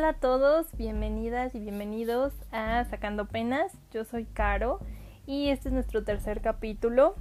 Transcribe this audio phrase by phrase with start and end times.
[0.00, 3.76] Hola a todos, bienvenidas y bienvenidos a Sacando Penas.
[3.92, 4.80] Yo soy Caro
[5.26, 7.16] y este es nuestro tercer capítulo.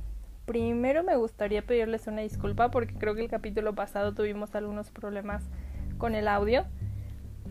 [0.46, 5.44] Primero me gustaría pedirles una disculpa porque creo que el capítulo pasado tuvimos algunos problemas
[5.98, 6.64] con el audio,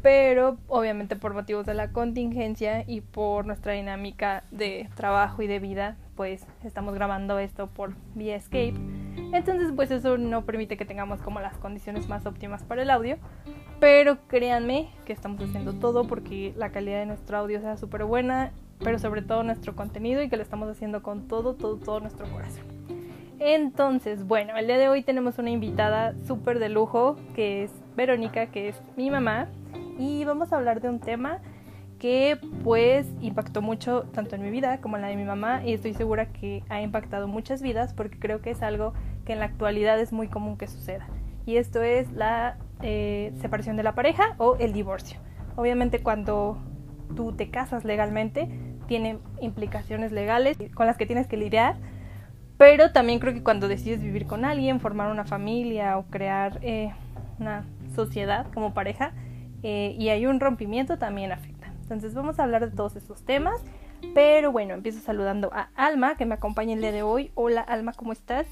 [0.00, 5.58] pero obviamente por motivos de la contingencia y por nuestra dinámica de trabajo y de
[5.58, 8.97] vida, pues estamos grabando esto por vía Escape.
[9.32, 13.16] Entonces pues eso no permite que tengamos como las condiciones más óptimas para el audio,
[13.80, 18.52] pero créanme que estamos haciendo todo porque la calidad de nuestro audio sea súper buena,
[18.80, 22.26] pero sobre todo nuestro contenido y que lo estamos haciendo con todo, todo, todo nuestro
[22.30, 22.64] corazón.
[23.40, 28.46] Entonces, bueno, el día de hoy tenemos una invitada súper de lujo que es Verónica,
[28.46, 29.48] que es mi mamá,
[29.96, 31.38] y vamos a hablar de un tema
[31.98, 35.72] que pues impactó mucho tanto en mi vida como en la de mi mamá y
[35.72, 39.46] estoy segura que ha impactado muchas vidas porque creo que es algo que en la
[39.46, 41.08] actualidad es muy común que suceda
[41.44, 45.18] y esto es la eh, separación de la pareja o el divorcio.
[45.56, 46.58] Obviamente cuando
[47.16, 48.48] tú te casas legalmente
[48.86, 51.76] tiene implicaciones legales con las que tienes que lidiar,
[52.58, 56.92] pero también creo que cuando decides vivir con alguien, formar una familia o crear eh,
[57.40, 59.12] una sociedad como pareja
[59.62, 61.57] eh, y hay un rompimiento también afecta.
[61.88, 63.62] Entonces vamos a hablar de todos esos temas,
[64.12, 67.30] pero bueno, empiezo saludando a Alma que me acompaña el día de hoy.
[67.34, 68.46] Hola Alma, ¿cómo estás?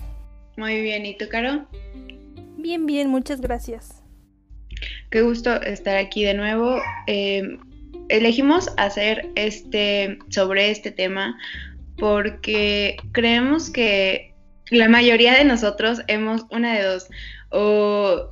[0.57, 1.67] Muy bien, ¿y tú, Caro?
[2.57, 4.03] Bien, bien, muchas gracias.
[5.11, 6.81] Qué gusto estar aquí de nuevo.
[7.09, 7.59] Eh,
[8.09, 11.39] elegimos hacer este sobre este tema
[11.99, 14.35] porque creemos que
[14.71, 17.07] la mayoría de nosotros hemos una de dos
[17.51, 18.31] o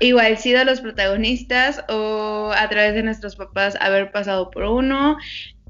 [0.00, 5.16] igual sido los protagonistas o a través de nuestros papás haber pasado por uno.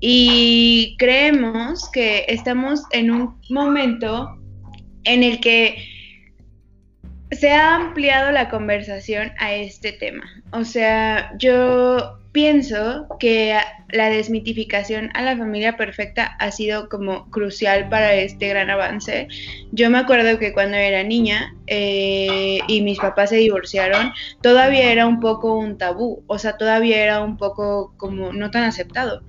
[0.01, 4.39] Y creemos que estamos en un momento
[5.05, 5.77] en el que
[7.31, 10.25] se ha ampliado la conversación a este tema.
[10.53, 13.57] O sea, yo pienso que
[13.91, 19.29] la desmitificación a la familia perfecta ha sido como crucial para este gran avance.
[19.73, 24.13] Yo me acuerdo que cuando era niña eh, y mis papás se divorciaron,
[24.43, 28.65] todavía era un poco un tabú, o sea, todavía era un poco como no tan
[28.65, 29.23] aceptado.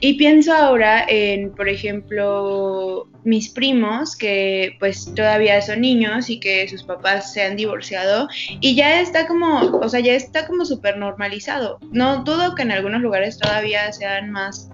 [0.00, 6.68] Y pienso ahora en, por ejemplo, mis primos que pues todavía son niños y que
[6.68, 8.28] sus papás se han divorciado
[8.60, 11.78] y ya está como, o sea, ya está como súper normalizado.
[11.90, 14.70] No dudo que en algunos lugares todavía sean más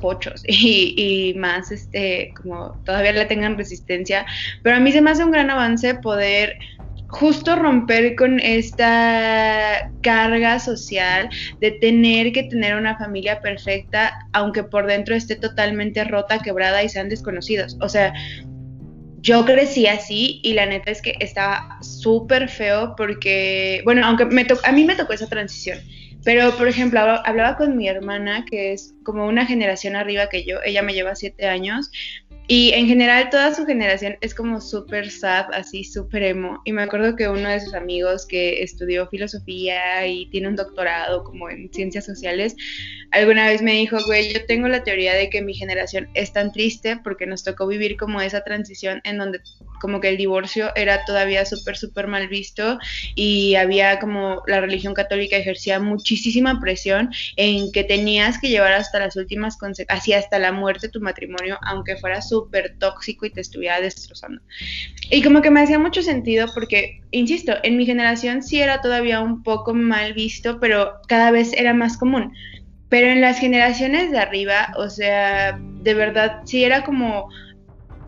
[0.00, 4.26] pochos y, y, más, este, como todavía le tengan resistencia,
[4.62, 6.58] pero a mí se me hace un gran avance poder
[7.18, 14.86] justo romper con esta carga social de tener que tener una familia perfecta, aunque por
[14.86, 17.78] dentro esté totalmente rota, quebrada y sean desconocidos.
[17.80, 18.12] O sea,
[19.20, 24.46] yo crecí así y la neta es que estaba súper feo porque, bueno, aunque me
[24.64, 25.78] a mí me tocó esa transición.
[26.22, 30.58] Pero, por ejemplo, hablaba con mi hermana, que es como una generación arriba que yo,
[30.64, 31.90] ella me lleva siete años,
[32.48, 36.62] y en general toda su generación es como súper sad, así súper emo.
[36.64, 41.24] Y me acuerdo que uno de sus amigos que estudió filosofía y tiene un doctorado
[41.24, 42.54] como en ciencias sociales,
[43.10, 46.52] alguna vez me dijo, güey, yo tengo la teoría de que mi generación es tan
[46.52, 49.40] triste porque nos tocó vivir como esa transición en donde
[49.80, 52.78] como que el divorcio era todavía súper, súper mal visto
[53.14, 58.98] y había como la religión católica ejercía muchísima presión en que tenías que llevar hasta
[58.98, 59.56] las últimas
[59.88, 64.40] así hasta la muerte tu matrimonio, aunque fuera súper tóxico y te estuviera destrozando.
[65.10, 69.20] Y como que me hacía mucho sentido porque, insisto, en mi generación sí era todavía
[69.20, 72.32] un poco mal visto, pero cada vez era más común.
[72.88, 77.28] Pero en las generaciones de arriba, o sea, de verdad, sí era como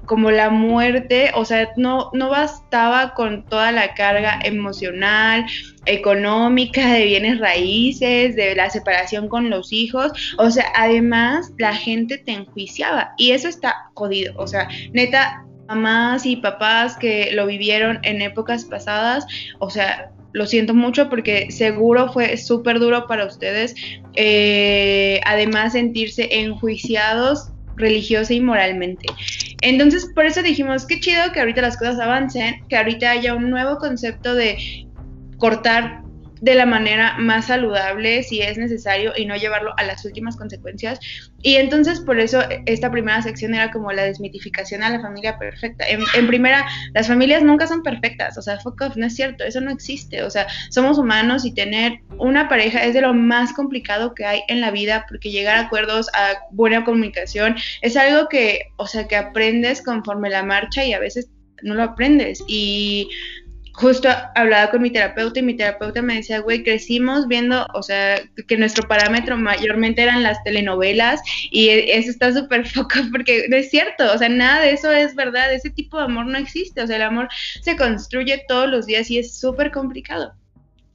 [0.09, 5.47] como la muerte, o sea, no, no bastaba con toda la carga emocional,
[5.85, 12.19] económica, de bienes raíces, de la separación con los hijos, o sea, además la gente
[12.19, 18.01] te enjuiciaba y eso está jodido, o sea, neta, mamás y papás que lo vivieron
[18.03, 19.27] en épocas pasadas,
[19.59, 23.75] o sea, lo siento mucho porque seguro fue súper duro para ustedes.
[24.15, 29.07] Eh, además, sentirse enjuiciados religiosa y moralmente.
[29.61, 33.51] Entonces, por eso dijimos, qué chido que ahorita las cosas avancen, que ahorita haya un
[33.51, 34.87] nuevo concepto de
[35.39, 36.03] cortar
[36.41, 41.01] de la manera más saludable si es necesario y no llevarlo a las últimas consecuencias.
[41.43, 45.85] Y entonces por eso esta primera sección era como la desmitificación a la familia perfecta.
[45.89, 49.61] En, primera, las familias nunca son perfectas, o sea, fuck off, no es cierto, eso
[49.61, 54.15] no existe, o sea, somos humanos y tener una pareja es de lo más complicado
[54.15, 58.73] que hay en la vida porque llegar a acuerdos, a buena comunicación, es algo que,
[58.77, 61.29] o sea, que aprendes conforme la marcha y a veces
[61.63, 62.43] no lo aprendes.
[62.47, 63.11] Y
[63.79, 68.21] justo hablaba con mi terapeuta y mi terapeuta me decía, güey, crecimos viendo, o sea,
[68.49, 71.21] que nuestro parámetro mayormente eran las telenovelas
[71.53, 75.15] y e, eso está súper foco porque es cierto, o sea, nada de eso es
[75.15, 77.29] verdad, ese tipo de amor no existe, o sea, el amor
[77.63, 80.33] se construye todos los días y es súper complicado.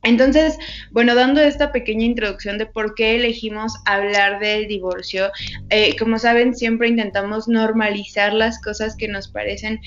[0.06, 0.58] Entonces,
[0.92, 5.32] bueno, dando esta pequeña introducción de por qué elegimos hablar del divorcio,
[5.70, 9.80] eh, como saben, siempre intentamos normalizar las cosas que nos parecen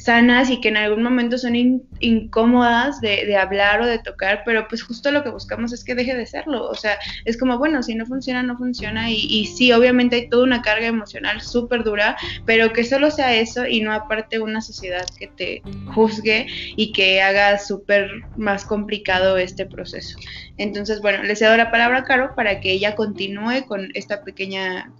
[0.00, 1.54] sanas y que en algún momento son
[2.00, 6.14] incómodas de, hablar o de tocar, pero pues justo lo que buscamos es que deje
[6.14, 6.68] de serlo.
[6.68, 9.10] O sea, es como, bueno, si no funciona, no funciona.
[9.10, 12.16] Y, sí, obviamente hay toda una carga emocional súper dura,
[12.46, 15.62] pero que solo sea eso y no aparte una sociedad que te
[15.94, 16.46] juzgue
[16.76, 20.18] y que haga súper más complicado este proceso.
[20.56, 24.92] Entonces, bueno, le cedo la palabra a Caro para que ella continúe con esta pequeña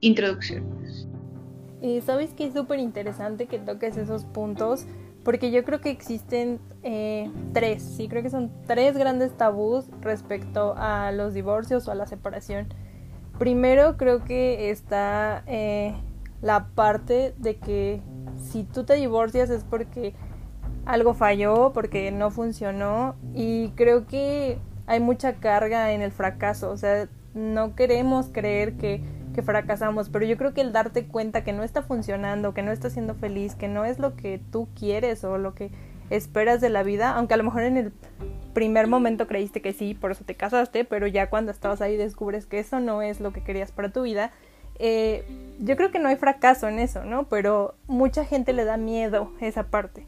[0.00, 0.64] introducción.
[1.80, 4.86] Y sabes que es súper interesante que toques esos puntos,
[5.24, 10.74] porque yo creo que existen eh, tres, sí, creo que son tres grandes tabús respecto
[10.76, 12.68] a los divorcios o a la separación.
[13.38, 15.94] Primero creo que está eh,
[16.40, 18.00] la parte de que
[18.40, 20.14] si tú te divorcias es porque
[20.86, 26.76] algo falló, porque no funcionó y creo que hay mucha carga en el fracaso, o
[26.76, 29.02] sea, no queremos creer que
[29.36, 32.72] que fracasamos, pero yo creo que el darte cuenta que no está funcionando, que no
[32.72, 35.70] está siendo feliz, que no es lo que tú quieres o lo que
[36.10, 37.92] esperas de la vida, aunque a lo mejor en el
[38.54, 42.46] primer momento creíste que sí, por eso te casaste, pero ya cuando estabas ahí descubres
[42.46, 44.32] que eso no es lo que querías para tu vida,
[44.78, 45.24] eh,
[45.60, 47.28] yo creo que no hay fracaso en eso, ¿no?
[47.28, 50.06] Pero mucha gente le da miedo esa parte.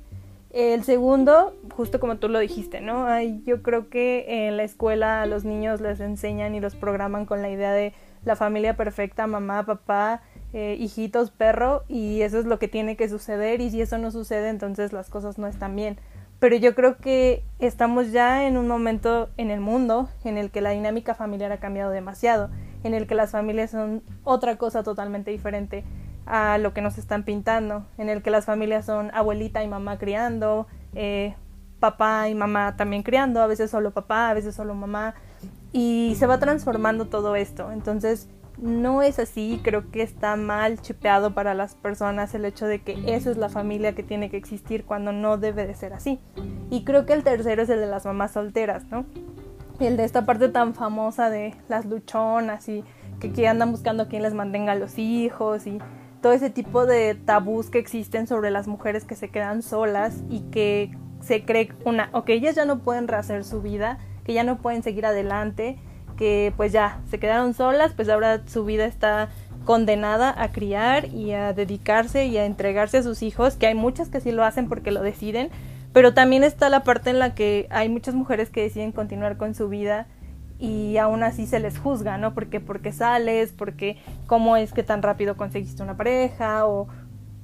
[0.50, 3.06] El segundo, justo como tú lo dijiste, ¿no?
[3.44, 7.50] yo creo que en la escuela los niños les enseñan y los programan con la
[7.50, 7.92] idea de
[8.24, 10.22] la familia perfecta, mamá, papá,
[10.52, 14.10] eh, hijitos, perro, y eso es lo que tiene que suceder, y si eso no
[14.10, 15.98] sucede, entonces las cosas no están bien.
[16.38, 20.60] Pero yo creo que estamos ya en un momento en el mundo en el que
[20.60, 22.50] la dinámica familiar ha cambiado demasiado,
[22.84, 25.84] en el que las familias son otra cosa totalmente diferente
[26.26, 29.98] a lo que nos están pintando, en el que las familias son abuelita y mamá
[29.98, 31.34] criando, eh,
[31.80, 35.14] papá y mamá también criando, a veces solo papá, a veces solo mamá,
[35.72, 37.70] y se va transformando todo esto.
[37.72, 38.28] Entonces,
[38.60, 42.98] no es así, creo que está mal chipeado para las personas el hecho de que
[43.06, 46.18] esa es la familia que tiene que existir cuando no debe de ser así.
[46.70, 49.04] Y creo que el tercero es el de las mamás solteras, ¿no?
[49.78, 52.82] El de esta parte tan famosa de las luchonas y
[53.20, 55.78] que, que andan buscando a quien les mantenga a los hijos y
[56.20, 60.40] todo ese tipo de tabús que existen sobre las mujeres que se quedan solas y
[60.50, 63.98] que se cree una, ok, ellas ya no pueden rehacer su vida,
[64.28, 65.78] que ya no pueden seguir adelante,
[66.18, 69.30] que pues ya se quedaron solas, pues ahora su vida está
[69.64, 74.10] condenada a criar y a dedicarse y a entregarse a sus hijos, que hay muchas
[74.10, 75.48] que sí lo hacen porque lo deciden,
[75.94, 79.54] pero también está la parte en la que hay muchas mujeres que deciden continuar con
[79.54, 80.06] su vida
[80.58, 82.34] y aún así se les juzga, ¿no?
[82.34, 83.96] Porque porque sales, porque
[84.26, 86.86] cómo es que tan rápido conseguiste una pareja o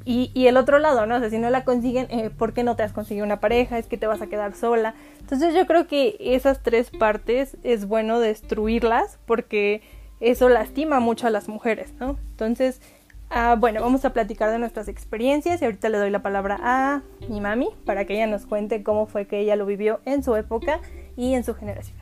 [0.06, 1.16] y, el otro lado, ¿no?
[1.16, 3.78] O sea, si no la consiguen, eh, ¿por qué no te has conseguido una pareja?
[3.78, 4.94] Es que te vas a quedar sola.
[5.20, 9.82] Entonces yo creo que esas tres partes es bueno destruirlas porque
[10.20, 12.18] eso lastima mucho a las mujeres, ¿no?
[12.30, 12.82] Entonces,
[13.30, 17.02] ah, bueno, vamos a platicar de nuestras experiencias y ahorita le doy la palabra a
[17.28, 20.36] mi mami para que ella nos cuente cómo fue que ella lo vivió en su
[20.36, 20.80] época
[21.16, 21.98] y en su generación.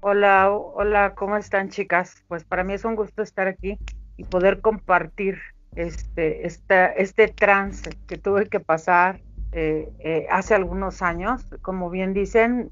[0.00, 2.24] Hola, hola, ¿cómo están chicas?
[2.26, 3.78] Pues para mí es un gusto estar aquí
[4.16, 5.38] y poder compartir
[5.76, 9.20] este, este trance que tuve que pasar
[9.52, 11.44] eh, eh, hace algunos años.
[11.62, 12.70] Como bien dicen,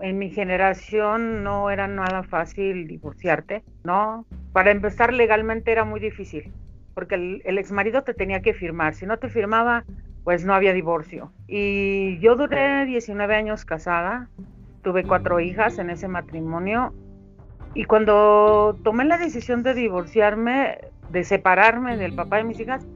[0.00, 4.26] en mi generación no era nada fácil divorciarte, ¿no?
[4.52, 6.52] Para empezar legalmente era muy difícil,
[6.94, 8.94] porque el, el ex marido te tenía que firmar.
[8.94, 9.84] Si no te firmaba,
[10.24, 11.32] pues no había divorcio.
[11.46, 14.28] Y yo duré 19 años casada,
[14.82, 16.92] tuve cuatro hijas en ese matrimonio.
[17.74, 20.78] Y cuando tomé la decisión de divorciarme,
[21.12, 22.86] de separarme del papá de mis hijas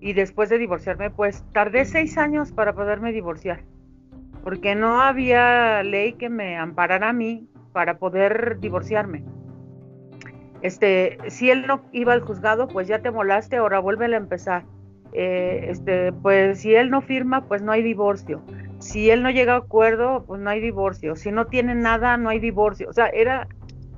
[0.00, 3.62] y después de divorciarme, pues tardé seis años para poderme divorciar,
[4.44, 9.24] porque no había ley que me amparara a mí para poder divorciarme.
[10.62, 14.64] Este, si él no iba al juzgado, pues ya te molaste, ahora vuelve a empezar.
[15.12, 18.42] Eh, este, pues si él no firma, pues no hay divorcio.
[18.78, 21.16] Si él no llega a acuerdo, pues no hay divorcio.
[21.16, 22.88] Si no tiene nada, no hay divorcio.
[22.88, 23.48] O sea, era,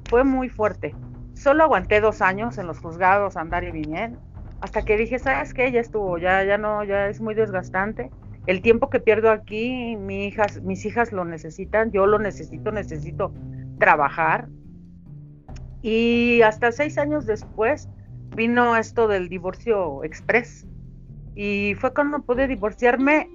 [0.08, 0.94] fue muy fuerte.
[1.38, 4.18] Solo aguanté dos años en los juzgados, andar y viniendo,
[4.60, 5.70] hasta que dije, ¿sabes qué?
[5.70, 8.10] Ya estuvo, ya, ya no, ya es muy desgastante.
[8.46, 13.32] El tiempo que pierdo aquí, hijas, mis hijas lo necesitan, yo lo necesito, necesito
[13.78, 14.48] trabajar.
[15.80, 17.88] Y hasta seis años después
[18.34, 20.66] vino esto del divorcio express.
[21.36, 23.28] Y fue cuando pude divorciarme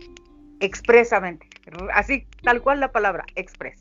[0.59, 1.47] expresamente,
[1.93, 3.79] así, tal cual la palabra, express.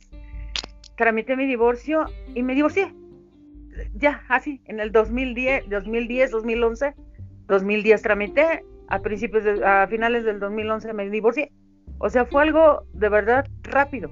[0.96, 3.01] Tramité mi divorcio y me divorcié.
[3.94, 6.94] Ya, así, en el 2010, 2010, 2011,
[7.46, 11.52] 2010 tramité, a principios, de, a finales del 2011 me divorcié.
[11.98, 14.10] O sea, fue algo de verdad rápido.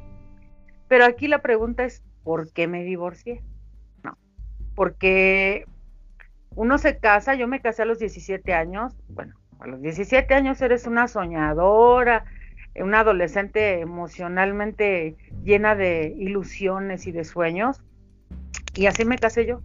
[0.88, 3.42] Pero aquí la pregunta es, ¿por qué me divorcié?
[4.02, 4.16] No,
[4.74, 5.64] porque
[6.54, 10.60] uno se casa, yo me casé a los 17 años, bueno, a los 17 años
[10.62, 12.24] eres una soñadora,
[12.74, 17.82] una adolescente emocionalmente llena de ilusiones y de sueños,
[18.74, 19.60] y así me casé yo,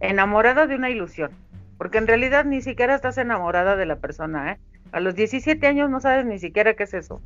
[0.00, 1.30] enamorada de una ilusión,
[1.78, 4.58] porque en realidad ni siquiera estás enamorada de la persona, ¿eh?
[4.92, 7.22] A los 17 años no sabes ni siquiera qué es eso.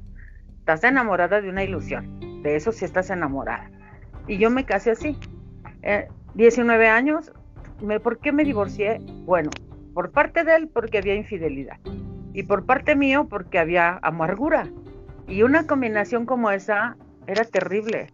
[0.58, 3.70] Estás enamorada de una ilusión, de eso sí estás enamorada.
[4.26, 5.18] Y yo me casé así.
[6.34, 7.32] 19 eh, años,
[8.02, 9.00] ¿por qué me divorcié?
[9.24, 9.50] Bueno,
[9.94, 11.78] por parte de él porque había infidelidad
[12.32, 14.68] y por parte mío porque había amargura.
[15.26, 18.08] Y una combinación como esa era terrible.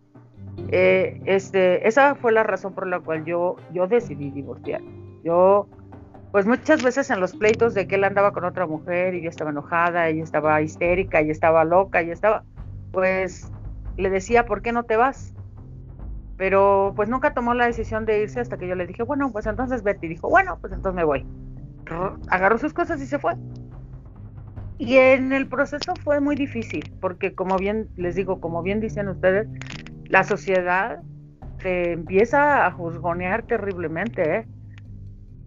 [0.69, 3.57] Eh, este, esa fue la razón por la cual yo,
[3.89, 4.81] decidí divorciar.
[5.25, 5.69] Yo,
[6.33, 9.31] pues muchas veces en los pleitos de que él andaba con otra mujer y yo
[9.31, 12.45] estaba enojada, y estaba histérica, y estaba loca, y estaba,
[12.93, 13.51] pues
[13.97, 15.35] le decía, ¿por qué no te vas?
[16.37, 19.47] Pero pues nunca tomó la decisión de irse hasta que yo le dije, bueno, pues
[19.47, 20.07] entonces vete.
[20.07, 21.27] Y dijo, bueno, pues entonces me voy.
[22.29, 23.35] Agarró sus cosas y se fue.
[24.79, 29.09] Y en el proceso fue muy difícil, porque como bien les digo, como bien dicen
[29.09, 29.47] ustedes,
[30.11, 31.01] la sociedad
[31.63, 34.37] te empieza a juzgonear terriblemente.
[34.37, 34.47] ¿eh?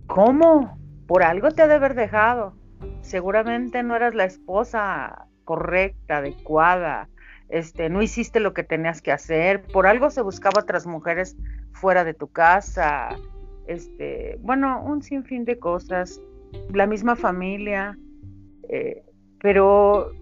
[0.07, 0.79] ¿Cómo?
[1.05, 2.55] Por algo te ha de haber dejado.
[3.01, 7.09] Seguramente no eras la esposa correcta, adecuada,
[7.49, 11.35] este, no hiciste lo que tenías que hacer, por algo se buscaba otras mujeres
[11.73, 13.09] fuera de tu casa,
[13.67, 16.21] este, bueno, un sinfín de cosas,
[16.73, 17.97] la misma familia,
[18.69, 19.03] eh,
[19.39, 20.13] pero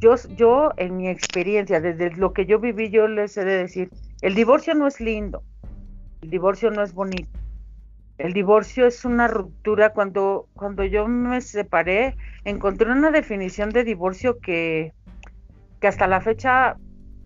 [0.00, 3.90] yo, yo en mi experiencia, desde lo que yo viví, yo les he de decir,
[4.22, 5.42] el divorcio no es lindo,
[6.22, 7.38] el divorcio no es bonito.
[8.18, 9.94] El divorcio es una ruptura.
[9.94, 14.92] Cuando, cuando yo me separé, encontré una definición de divorcio que,
[15.80, 16.76] que hasta la fecha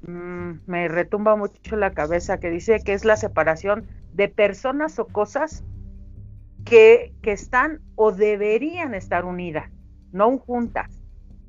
[0.07, 5.07] mm, me retumba mucho la cabeza, que dice que es la separación de personas o
[5.07, 5.65] cosas
[6.65, 9.69] que, que están o deberían estar unidas
[10.15, 10.89] no juntas,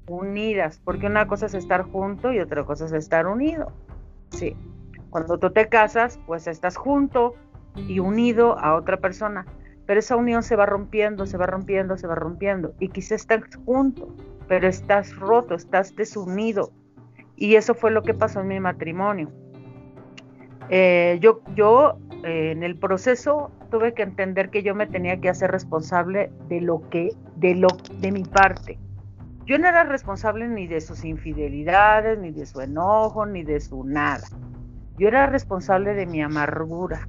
[0.07, 3.71] unidas, porque una cosa es estar junto y otra cosa es estar unido.
[4.29, 4.55] Sí.
[5.09, 7.35] Cuando tú te casas, pues estás junto
[7.75, 9.45] y unido a otra persona,
[9.85, 13.41] pero esa unión se va rompiendo, se va rompiendo, se va rompiendo y quizás estás
[13.65, 14.13] junto,
[14.47, 16.71] pero estás roto, estás desunido.
[17.37, 19.29] Y eso fue lo que pasó en mi matrimonio.
[20.69, 25.29] Eh, yo, yo eh, en el proceso tuve que entender que yo me tenía que
[25.29, 27.67] hacer responsable de lo que, de lo,
[27.99, 28.79] de mi parte.
[29.45, 33.83] Yo no era responsable ni de sus infidelidades, ni de su enojo, ni de su
[33.83, 34.25] nada.
[34.97, 37.07] Yo era responsable de mi amargura.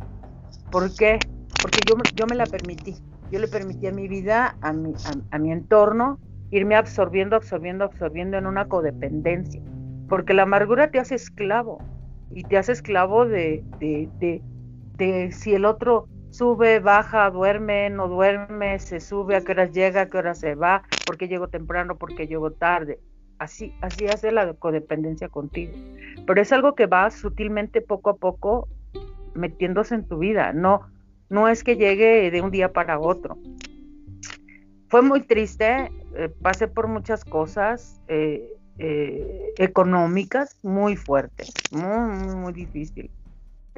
[0.70, 1.18] ¿Por qué?
[1.62, 2.96] Porque yo, yo me la permití.
[3.30, 4.92] Yo le permití a mi vida, a mi,
[5.30, 6.18] a, mi entorno,
[6.50, 9.62] irme absorbiendo, absorbiendo, absorbiendo en una codependencia.
[10.06, 11.78] Porque la amargura te hace esclavo
[12.30, 14.42] y te hace esclavo de, de,
[14.98, 20.02] de si el otro sube, baja, duerme, no duerme, se sube, a qué horas llega,
[20.02, 23.00] a qué hora se va, porque llego temprano, porque llego tarde.
[23.38, 25.72] Así, así hace la codependencia contigo.
[26.26, 28.68] Pero es algo que va sutilmente poco a poco
[29.34, 30.52] metiéndose en tu vida.
[30.52, 30.82] No,
[31.30, 33.38] no es que llegue de un día para otro.
[34.88, 42.36] Fue muy triste, eh, pasé por muchas cosas eh, eh, económicas muy fuertes, muy, muy,
[42.36, 43.10] muy difícil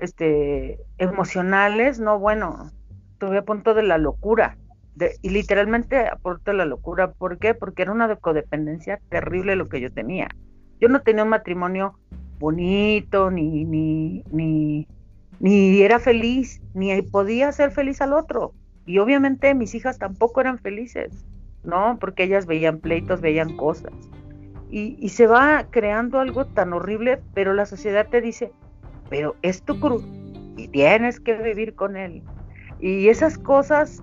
[0.01, 2.71] este, emocionales, no, bueno,
[3.13, 4.57] estuve a punto de la locura,
[5.23, 7.55] y literalmente a de la locura, ¿por qué?
[7.55, 10.29] Porque era una codependencia terrible lo que yo tenía.
[10.81, 11.99] Yo no tenía un matrimonio
[12.39, 14.87] bonito, ni, ni, ni,
[15.41, 18.53] ni era feliz, ni podía ser feliz al otro.
[18.87, 21.25] Y obviamente mis hijas tampoco eran felices,
[21.65, 21.99] ¿no?
[22.01, 23.93] Porque ellas veían pleitos, veían cosas.
[24.71, 28.53] Y, y se va creando algo tan horrible, pero la sociedad te dice,
[29.09, 30.05] pero es tu cruz
[30.57, 32.23] y tienes que vivir con él.
[32.81, 34.03] Y esas cosas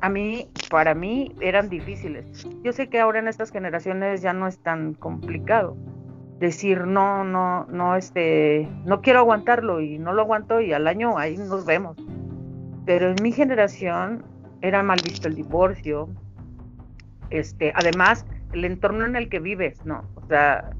[0.00, 2.26] a mí, para mí, eran difíciles.
[2.64, 5.76] Yo sé que ahora en estas generaciones ya no es tan complicado
[6.42, 11.16] decir no, no, no, este, no quiero aguantarlo y no lo aguanto y al año
[11.16, 11.96] ahí nos vemos.
[12.84, 14.24] Pero en mi generación
[14.60, 16.08] era mal visto el divorcio.
[17.30, 20.02] Este, además, el entorno en el que vives, ¿no?
[20.16, 20.70] O sea,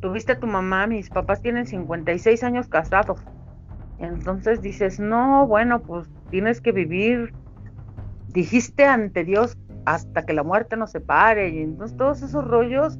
[0.00, 3.20] tuviste a tu mamá, mis papás tienen 56 años casados.
[3.98, 7.34] Entonces dices, no, bueno, pues tienes que vivir,
[8.28, 11.48] dijiste ante Dios hasta que la muerte nos separe.
[11.50, 12.98] Y entonces todos esos rollos,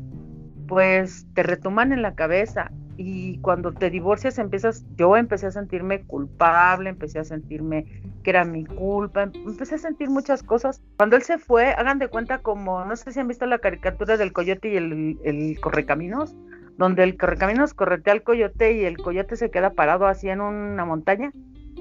[0.66, 2.70] pues te retuman en la cabeza.
[3.00, 7.84] y cuando te divorcias empiezas, yo empecé a sentirme culpable, empecé a sentirme
[8.24, 10.82] que era mi culpa, em, empecé a sentir muchas cosas.
[10.96, 14.16] Cuando él se fue, hagan de cuenta como, no sé si han visto la caricatura
[14.16, 16.34] del coyote y el, el correcaminos,
[16.78, 20.84] donde el correcaminos corretea al coyote y el coyote se queda parado así en una
[20.84, 21.32] montaña,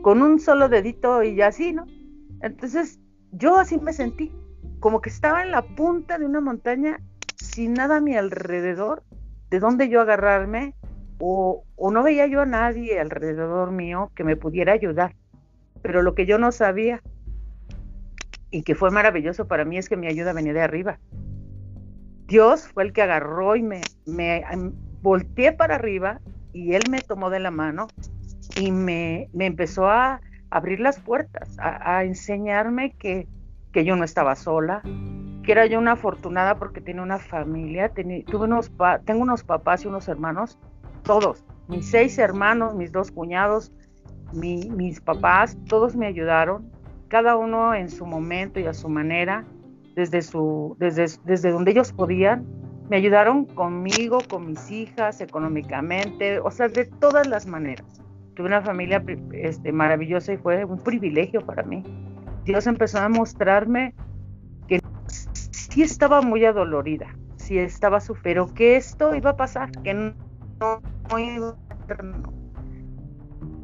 [0.02, 1.86] con un solo dedito y así, ¿no?
[2.42, 3.00] Entonces
[3.32, 4.32] yo así me sentí,
[4.80, 7.00] como que estaba en la punta de una montaña
[7.36, 9.04] sin nada a mi alrededor,
[9.52, 10.74] de dónde yo agarrarme,
[11.20, 15.16] o, no veía yo a nadie alrededor mío que me pudiera ayudar.
[15.84, 17.04] Pero lo que yo no sabía
[18.50, 21.00] y que fue maravilloso para mí es que mi ayuda venía de arriba.
[22.26, 23.82] Dios fue el que agarró y me
[25.02, 26.20] volteé para arriba
[26.54, 27.88] y Él me tomó de la mano
[28.56, 33.28] y me, me empezó a abrir las puertas, a, enseñarme que,
[33.74, 34.82] que, yo no estaba sola,
[35.44, 38.72] que era yo una afortunada porque tenía una familia, tuve unos
[39.06, 40.58] tengo unos papás y unos hermanos
[41.04, 43.72] todos, mis seis hermanos, mis dos cuñados,
[44.34, 46.70] mis papás, todos me ayudaron,
[47.08, 49.46] cada uno en su momento y a su manera,
[49.96, 52.46] desde, su, desde, desde donde ellos podían,
[52.90, 58.02] me ayudaron conmigo, con mis hijas, económicamente, o sea, de todas las maneras.
[58.36, 59.04] Tuve una familia
[59.34, 61.84] este, maravillosa y fue un privilegio para mí.
[62.46, 63.94] Dios empezó a mostrarme
[64.68, 70.14] que sí estaba muy adolorida, sí estaba pero que esto iba a pasar, que no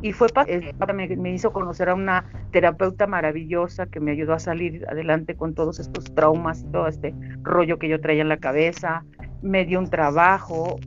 [0.04, 0.28] y fue
[0.94, 5.56] me, me hizo conocer a una terapeuta maravillosa que me ayudó a salir adelante con
[5.56, 9.06] todos estos traumas y todo este rollo que yo traía en la cabeza.
[9.42, 10.78] Me dio un trabajo,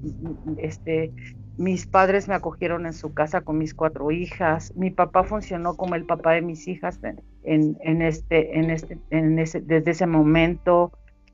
[0.58, 1.10] este,
[1.56, 4.74] mis padres me acogieron en su casa con mis cuatro hijas.
[4.76, 7.00] Mi papá funcionó como el papá de mis hijas
[7.44, 10.92] en, en este, en este, en ese, desde ese momento.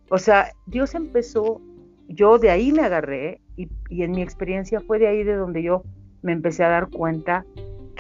[0.09, 1.61] O sea, Dios empezó,
[2.07, 5.83] yo de ahí me agarré y, en mi experiencia fue de ahí de donde yo
[6.23, 7.45] me empecé a dar cuenta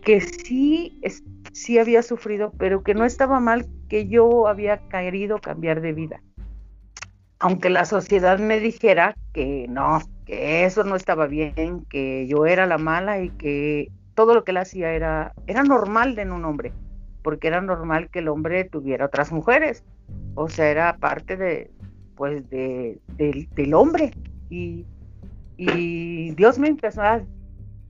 [0.04, 1.00] que sí,
[1.52, 6.22] sí había sufrido, pero que no estaba mal que yo había querido cambiar de vida.
[7.38, 12.66] Aunque la sociedad me dijera que no, que eso no estaba bien, que yo era
[12.66, 16.72] la mala y que todo lo que él hacía era, era normal en un hombre,
[17.22, 19.84] porque era normal que el hombre tuviera otras mujeres,
[20.34, 21.70] o sea, era parte de,
[22.16, 24.12] pues, de, del hombre.
[24.50, 24.84] Y
[25.56, 27.22] y Dios me empezó a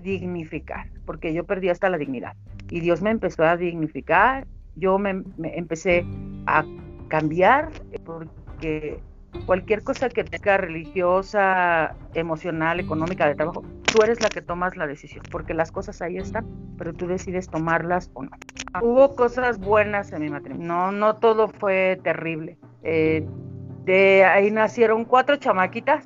[0.03, 2.35] dignificar, porque yo perdí hasta la dignidad.
[2.71, 6.05] Y Dios me empezó a dignificar, yo me, empecé
[6.47, 6.65] a
[7.09, 7.71] cambiar,
[8.05, 8.99] porque
[9.47, 13.63] cualquier cosa que tenga religiosa, emocional, económica, de trabajo,
[13.93, 16.47] tú eres la que tomas la decisión, porque las cosas ahí están,
[16.79, 18.31] pero tú decides tomarlas o no.
[18.81, 22.57] Hubo cosas buenas en mi matrimonio, no, no todo fue terrible.
[22.83, 23.27] Eh,
[23.85, 26.05] de ahí nacieron cuatro chamaquitas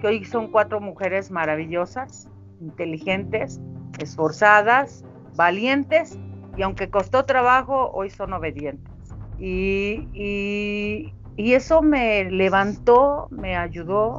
[0.00, 2.28] que hoy son cuatro mujeres maravillosas,
[2.62, 3.60] inteligentes,
[3.98, 5.04] esforzadas,
[5.36, 6.18] valientes
[6.56, 8.92] y aunque costó trabajo, hoy son obedientes.
[9.38, 14.16] Y, y, eso me levantó, me ayudó.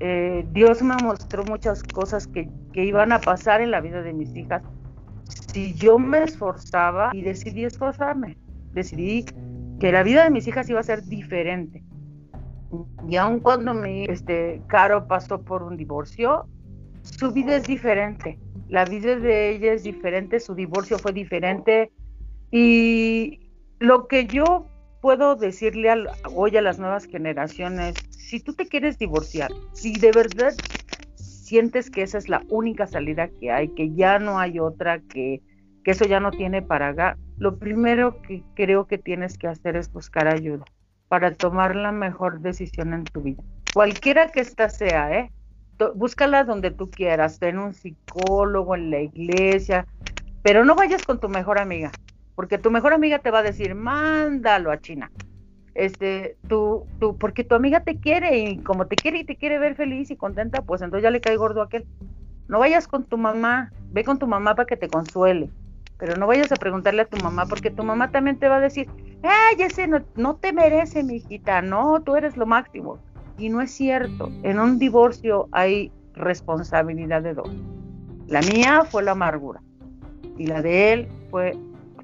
[0.00, 4.12] Eh, Dios me mostró muchas cosas que, que iban a pasar en la vida de
[4.12, 4.62] mis hijas.
[5.52, 8.36] Si yo me esforzaba y decidí esforzarme,
[8.72, 9.24] decidí
[9.78, 11.84] que la vida de mis hijas iba a ser diferente
[13.08, 16.48] y aun cuando mi este, Caro pasó por un divorcio,
[17.10, 18.38] su vida es diferente.
[18.68, 21.92] La vida de ella es diferente, su divorcio fue diferente.
[22.50, 23.40] Y
[23.78, 24.66] lo que yo
[25.00, 25.92] puedo decirle
[26.34, 30.52] hoy a las nuevas generaciones, si tú te quieres divorciar, si de verdad
[31.14, 35.42] sientes que esa es la única salida que hay, que ya no hay otra, que,
[35.84, 39.92] eso ya no tiene para acá, lo primero que creo que tienes que hacer es
[39.92, 40.64] buscar ayuda
[41.06, 43.40] para tomar la mejor decisión en tu vida.
[43.72, 45.30] Cualquiera que ésta sea, ¿eh?
[45.94, 49.86] Búscala donde tú quieras, en un psicólogo, en la iglesia,
[50.42, 51.92] pero no vayas con tu mejor amiga,
[52.34, 55.10] porque tu mejor amiga te va a decir, mándalo a China.
[55.74, 59.58] Este, tú, tú, porque tu amiga te quiere y como te quiere y te quiere
[59.58, 61.84] ver feliz y contenta, pues entonces ya le cae gordo a aquel.
[62.48, 65.50] No vayas con tu mamá, ve con tu mamá para que te consuele,
[65.98, 68.60] pero no vayas a preguntarle a tu mamá porque tu mamá también te va a
[68.60, 68.88] decir,
[69.22, 71.60] ¡ay, ese no, te merece, mi hijita!
[71.60, 72.98] No, tú eres lo máximo.
[73.38, 74.30] Y no es cierto.
[74.42, 77.50] En un divorcio hay responsabilidad de dos.
[78.28, 79.60] La mía fue la amargura
[80.36, 81.56] y la de él fue,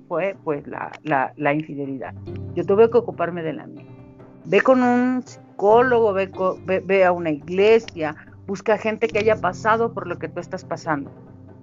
[0.09, 2.15] fue pues la, infidelidad.
[2.55, 3.87] Yo tuve que ocuparme de la mía.
[4.45, 6.31] Ve con un psicólogo, ve,
[6.85, 8.15] ve, a una iglesia,
[8.47, 11.11] busca gente que haya pasado por lo que tú estás pasando.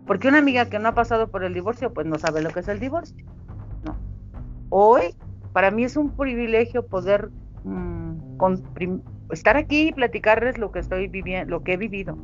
[0.07, 2.61] Porque una amiga que no ha pasado por el divorcio, pues no sabe lo que
[2.61, 3.25] es el divorcio.
[4.69, 5.15] Hoy
[5.53, 7.29] para mí es un privilegio poder
[7.63, 8.37] mm,
[9.31, 12.17] estar aquí y platicarles lo que estoy viviendo, lo que he vivido.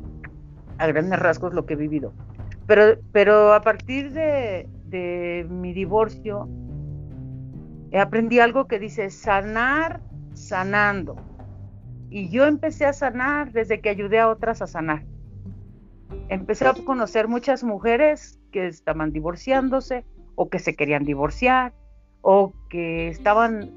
[0.78, 2.14] a grandes rasgos lo que he vivido.
[2.68, 6.50] Pero, pero a partir de, de mi divorcio,
[7.98, 10.02] aprendí algo que dice sanar
[10.34, 11.16] sanando.
[12.10, 15.04] Y yo empecé a sanar desde que ayudé a otras a sanar.
[16.30, 21.74] Empecé a conocer muchas mujeres que estaban divorciándose o que se querían divorciar
[22.22, 23.72] o que estaban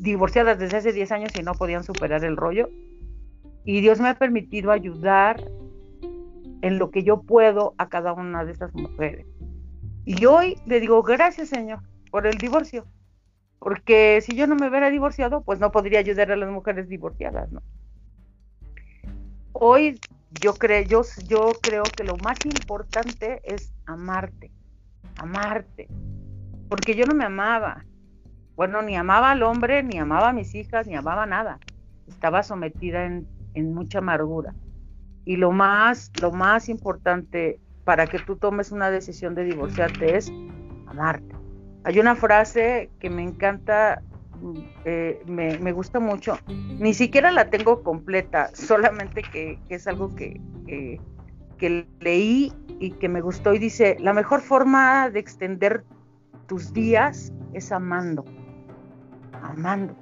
[0.00, 2.70] divorciadas desde hace 10 años y no podían superar el rollo.
[3.64, 5.44] Y Dios me ha permitido ayudar
[6.62, 9.26] en lo que yo puedo a cada una de esas mujeres.
[10.06, 12.86] Y hoy le digo, gracias Señor por el divorcio,
[13.58, 17.52] porque si yo no me hubiera divorciado, pues no podría ayudar a las mujeres divorciadas,
[17.52, 17.62] ¿no?
[19.52, 20.00] Hoy
[20.40, 24.50] yo creo, yo, yo creo que lo más importante es amarte,
[25.16, 25.88] amarte,
[26.68, 27.84] porque yo no me amaba.
[28.60, 31.58] Bueno, ni amaba al hombre, ni amaba a mis hijas, ni amaba nada.
[32.06, 33.26] Estaba sometida en,
[33.72, 34.54] mucha amargura.
[35.24, 40.30] Y lo más, lo más importante para que tú tomes una decisión de divorciarte es
[40.86, 41.34] amarte.
[41.84, 44.02] Hay una frase que me encanta,
[44.84, 50.38] eh, me, gusta mucho, ni siquiera la tengo completa, solamente que, es algo que,
[52.00, 55.82] leí y que me gustó y dice, la mejor forma de extender
[56.46, 58.26] tus días es amando,
[59.42, 59.94] amando.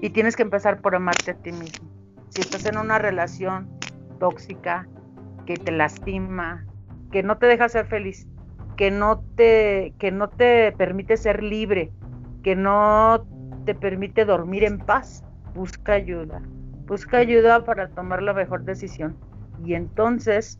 [0.00, 1.88] Y tienes que empezar por amarte a ti mismo.
[2.28, 3.68] Si estás en una relación
[4.18, 4.86] tóxica,
[5.46, 6.66] que te lastima,
[7.10, 8.28] que no te deja ser feliz,
[8.76, 11.90] que no te, que no te permite ser libre,
[12.42, 13.26] que no
[13.64, 15.24] te permite dormir en paz,
[15.54, 16.42] busca ayuda.
[16.86, 19.16] Busca ayuda para tomar la mejor decisión.
[19.64, 20.58] Y entonces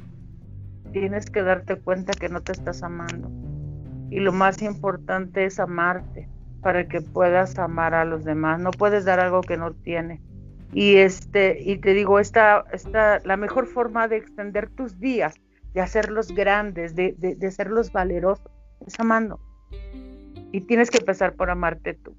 [0.92, 3.30] tienes que darte cuenta que no te estás amando.
[4.10, 6.28] Y lo más importante es amarte
[6.62, 8.60] para que puedas amar a los demás.
[8.60, 10.20] No puedes dar algo que no tiene.
[10.72, 15.34] Y este, y te digo, esta, esta, la mejor forma de extender tus días
[15.74, 18.50] de hacerlos grandes, de, de, hacerlos valerosos,
[18.86, 19.40] es amando.
[20.52, 22.16] Y tienes que empezar por amarte tú.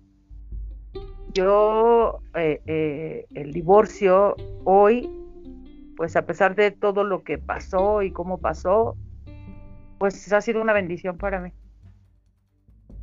[1.33, 5.09] Yo, eh, eh, el divorcio hoy,
[5.95, 8.95] pues a pesar de todo lo que pasó y cómo pasó,
[9.99, 11.51] pues ha sido una bendición para mí.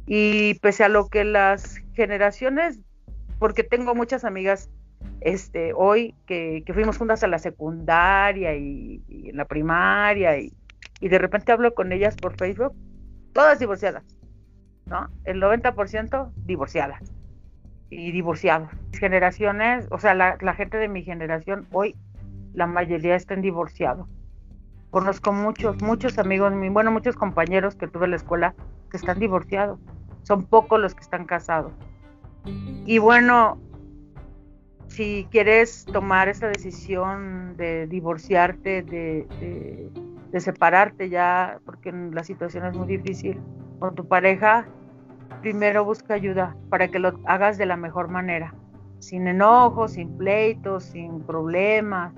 [0.07, 2.81] Y pese a lo que las generaciones,
[3.39, 4.71] porque tengo muchas amigas
[5.21, 10.53] este, hoy que, fuimos juntas a la secundaria y, en la primaria y,
[11.01, 12.75] de repente hablo con ellas por Facebook,
[13.33, 14.05] todas divorciadas,
[14.87, 15.09] ¿no?
[15.25, 17.13] El 90% divorciadas
[17.91, 18.71] y divorciados.
[18.93, 21.97] Generaciones, o sea, la, gente de mi generación hoy,
[22.55, 24.09] la mayoría están divorciados.
[24.91, 28.55] Conozco muchos, muchos amigos, bueno, muchos compañeros que tuve en la escuela
[28.91, 29.79] que están divorciados.
[30.27, 31.73] Son pocos los que están casados.
[32.85, 33.61] Y bueno,
[34.89, 39.91] si quieres tomar esa decisión de divorciarte, de,
[40.41, 43.41] separarte ya, porque la situación es muy difícil
[43.79, 44.67] con tu pareja,
[45.43, 48.53] primero busca ayuda para que lo hagas de la mejor manera,
[48.99, 52.13] sin enojos, sin pleitos, sin problemas,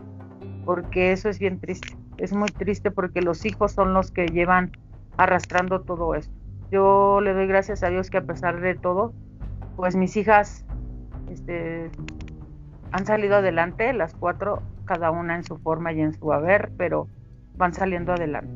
[0.64, 1.96] porque eso es bien triste.
[2.16, 4.72] Es muy triste porque los hijos son los que llevan
[5.16, 6.37] arrastrando todo esto.
[6.70, 9.12] Yo le doy gracias a Dios que a pesar de todo,
[9.76, 10.64] pues mis hijas
[11.30, 11.90] este,
[12.92, 17.08] han salido adelante, las cuatro, cada una en su forma y en su haber, pero
[17.56, 18.52] van saliendo adelante.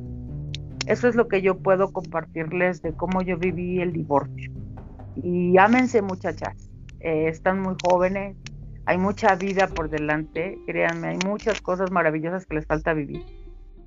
[0.87, 4.51] Eso es lo que yo puedo compartirles de cómo yo viví el divorcio.
[5.16, 6.70] Y ámense muchachas,
[7.01, 8.37] eh, están muy jóvenes,
[8.87, 13.25] hay mucha vida por delante, créanme, hay muchas cosas maravillosas que les falta vivir.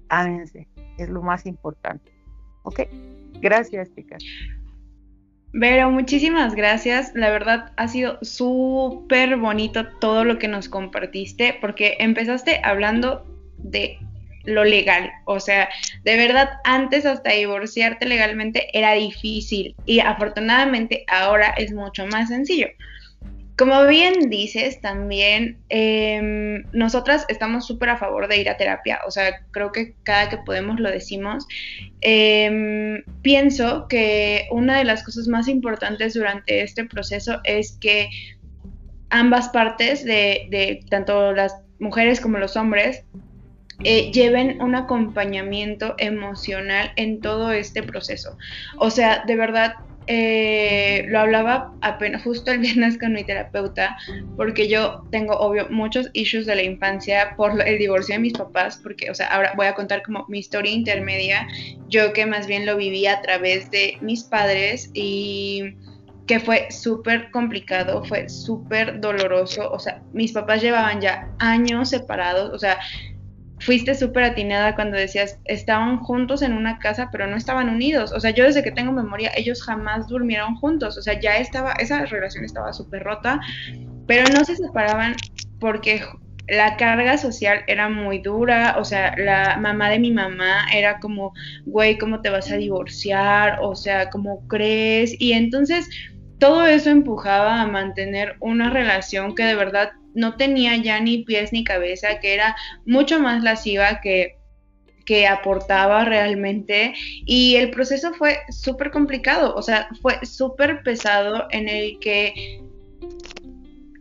[0.09, 2.11] Ámense, es lo más importante.
[2.63, 2.81] ¿Ok?
[3.45, 4.23] Gracias, chicas.
[5.53, 7.12] Vero, muchísimas gracias.
[7.13, 13.23] La verdad ha sido súper bonito todo lo que nos compartiste porque empezaste hablando
[13.60, 13.99] de
[14.45, 15.12] lo legal.
[15.25, 15.69] O sea,
[16.03, 22.67] de verdad, antes hasta divorciarte legalmente era difícil y afortunadamente ahora es mucho más sencillo.
[23.57, 29.11] Como bien dices, también em, nosotras estamos súper a favor de ir a terapia, o
[29.11, 31.47] sea, creo que cada que podemos lo decimos.
[32.01, 38.09] Em, pienso que una de las cosas más importantes durante este proceso es que
[39.09, 43.03] ambas partes, de, tanto las mujeres como los hombres,
[43.83, 48.37] eh, lleven un acompañamiento emocional en todo este proceso.
[48.77, 49.75] O sea, de verdad,
[50.07, 53.97] eh, lo hablaba apenas justo el viernes con mi terapeuta,
[54.37, 58.79] porque yo tengo, obvio, muchos issues de la infancia por el divorcio de mis papás,
[58.81, 61.47] porque, o sea, ahora voy a contar como mi historia intermedia,
[61.87, 65.75] yo que más bien lo viví a través de mis padres y
[66.27, 72.51] que fue súper complicado, fue súper doloroso, o sea, mis papás llevaban ya años separados,
[72.51, 72.79] o sea,
[73.59, 78.11] fuiste súper atinada cuando decías, estaban juntos en una casa, pero no estaban unidos.
[78.11, 80.97] O sea, yo desde que tengo memoria, ellos jamás durmieron juntos.
[80.97, 83.39] O sea, ya estaba, esa relación estaba súper rota,
[84.07, 85.15] pero no se separaban
[85.59, 86.01] porque
[86.47, 91.33] la carga social era muy dura, o sea, la mamá de mi mamá era como,
[91.65, 93.59] güey, ¿cómo te vas a divorciar?
[93.61, 95.15] O sea, ¿cómo crees?
[95.19, 95.89] Y entonces
[96.37, 101.54] todo eso empujaba a mantener una relación que de verdad no tenía ya ni pies
[101.54, 104.38] ni cabeza, que era mucho más lasciva que
[105.06, 106.93] que aportaba realmente.
[107.25, 112.60] Y el proceso fue súper complicado, o sea, fue súper pesado en el que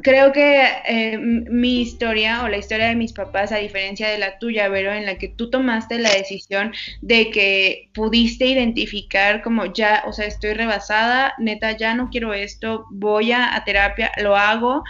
[0.05, 4.39] creo que eh, mi historia o la historia de mis papás, a diferencia de la
[4.39, 10.05] tuya, Vero, en la que tú tomaste la decisión de que pudiste identificar como ya,
[10.07, 14.85] o sea, estoy rebasada, neta, ya no quiero esto, voy a terapia, lo hago,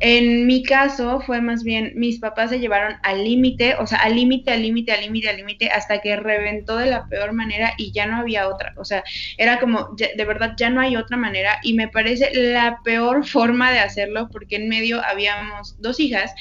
[0.00, 4.16] en mi caso fue más bien, mis papás se llevaron al límite, o sea, al
[4.16, 7.92] límite, al límite, al límite, al límite, hasta que reventó de la peor manera y
[7.92, 8.74] ya no había otra.
[8.76, 9.04] O sea,
[9.38, 13.72] era como, de verdad, ya no hay otra manera y me parece la peor forma
[13.72, 16.34] de hacerlo porque en medio habíamos dos hijas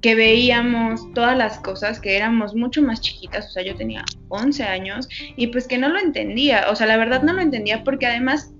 [0.00, 4.64] que veíamos todas las cosas, que éramos mucho más chiquitas, o sea, yo tenía 11
[4.64, 8.06] años y pues que no lo entendía, o sea, la verdad no lo entendía porque
[8.06, 8.54] además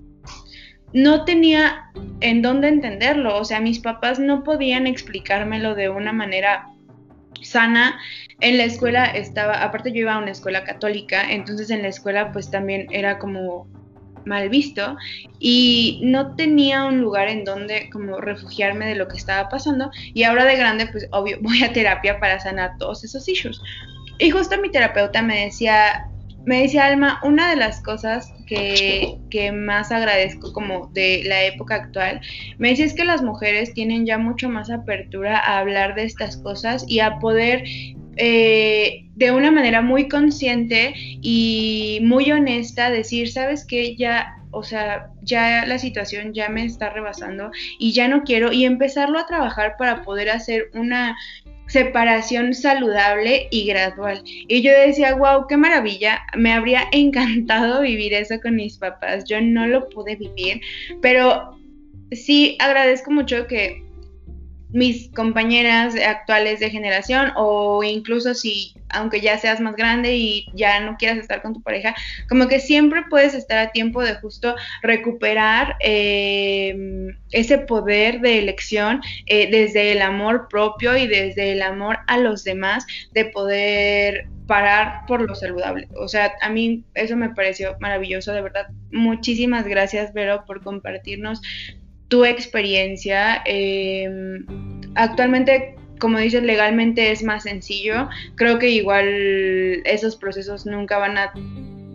[0.93, 6.67] no tenía en dónde entenderlo, o sea, mis papás no podían explicármelo de una manera
[7.41, 7.99] sana.
[8.39, 12.31] En la escuela estaba, aparte yo iba a una escuela católica, entonces en la escuela
[12.31, 13.67] pues también era como
[14.25, 14.97] mal visto
[15.39, 20.23] y no tenía un lugar en donde como refugiarme de lo que estaba pasando y
[20.23, 23.61] ahora de grande pues obvio voy a terapia para sanar todos esos issues.
[24.19, 26.10] Y justo mi terapeuta me decía,
[26.45, 32.21] me decía Alma, una de las cosas que, más agradezco como de la época actual,
[32.57, 36.85] me dice que las mujeres tienen ya mucho más apertura a hablar de estas cosas
[36.87, 37.63] y a poder
[38.17, 45.11] eh, de una manera muy consciente y muy honesta decir, sabes que ya, o sea,
[45.21, 49.75] ya la situación ya me está rebasando y ya no quiero y empezarlo a trabajar
[49.77, 51.17] para poder hacer una
[51.71, 54.21] separación saludable y gradual.
[54.25, 59.39] Y yo decía, wow, qué maravilla, me habría encantado vivir eso con mis papás, yo
[59.41, 60.61] no lo pude vivir,
[61.01, 61.57] pero
[62.11, 63.83] sí agradezco mucho que
[64.73, 70.79] mis compañeras actuales de generación o incluso si aunque ya seas más grande y ya
[70.79, 71.95] no quieras estar con tu pareja,
[72.29, 76.75] como que siempre puedes estar a tiempo de justo recuperar eh,
[77.31, 82.43] ese poder de elección eh, desde el amor propio y desde el amor a los
[82.43, 85.87] demás, de poder parar por lo saludable.
[85.95, 88.67] O sea, a mí eso me pareció maravilloso, de verdad.
[88.91, 91.41] Muchísimas gracias, Vero, por compartirnos
[92.11, 93.41] tu experiencia.
[93.45, 94.45] Em,
[94.95, 98.09] actualmente, como dices, legalmente es más sencillo.
[98.35, 99.07] Creo que igual
[99.85, 101.31] esos procesos nunca van a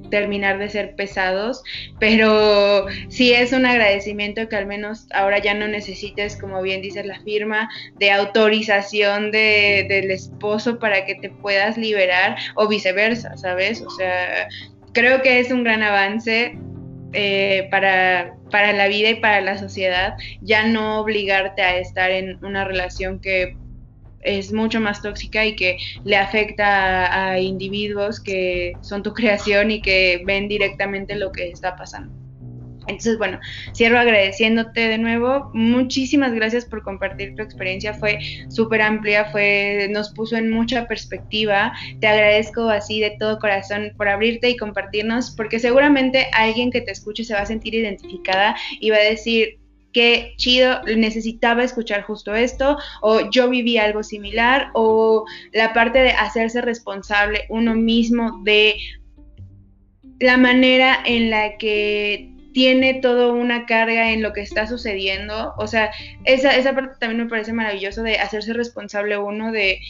[0.08, 1.62] terminar de ser pesados,
[1.98, 7.04] pero sí es un agradecimiento que al menos ahora ya no necesites, como bien dices,
[7.04, 13.82] la firma de autorización de, del esposo para que te puedas liberar o viceversa, ¿sabes?
[13.82, 14.48] O sea,
[14.92, 16.56] creo que es un gran avance
[17.12, 22.44] eh, para, para la vida y para la sociedad, ya no obligarte a estar en
[22.44, 23.56] una relación que
[24.26, 29.80] es mucho más tóxica y que le afecta a, individuos que son tu creación y
[29.80, 32.25] que ven directamente lo que está pasando.
[32.88, 33.38] Entonces, bueno,
[33.74, 35.50] cierro agradeciéndote de nuevo.
[35.54, 37.94] Muchísimas gracias por compartir tu experiencia.
[37.94, 38.18] Fue
[38.48, 41.72] súper amplia, fue, nos puso en mucha perspectiva.
[42.00, 46.92] Te agradezco así de todo corazón por abrirte y compartirnos, porque seguramente alguien que te
[46.92, 49.58] escuche se va a sentir identificada y va a decir,
[49.96, 56.10] qué chido, necesitaba escuchar justo esto, o yo viví algo similar, o la parte de
[56.10, 58.76] hacerse responsable uno mismo de
[60.20, 65.52] la manera en la que tiene toda una carga en lo que está sucediendo.
[65.58, 65.90] O sea,
[66.24, 69.80] esa, esa parte también me parece maravilloso de hacerse responsable uno de,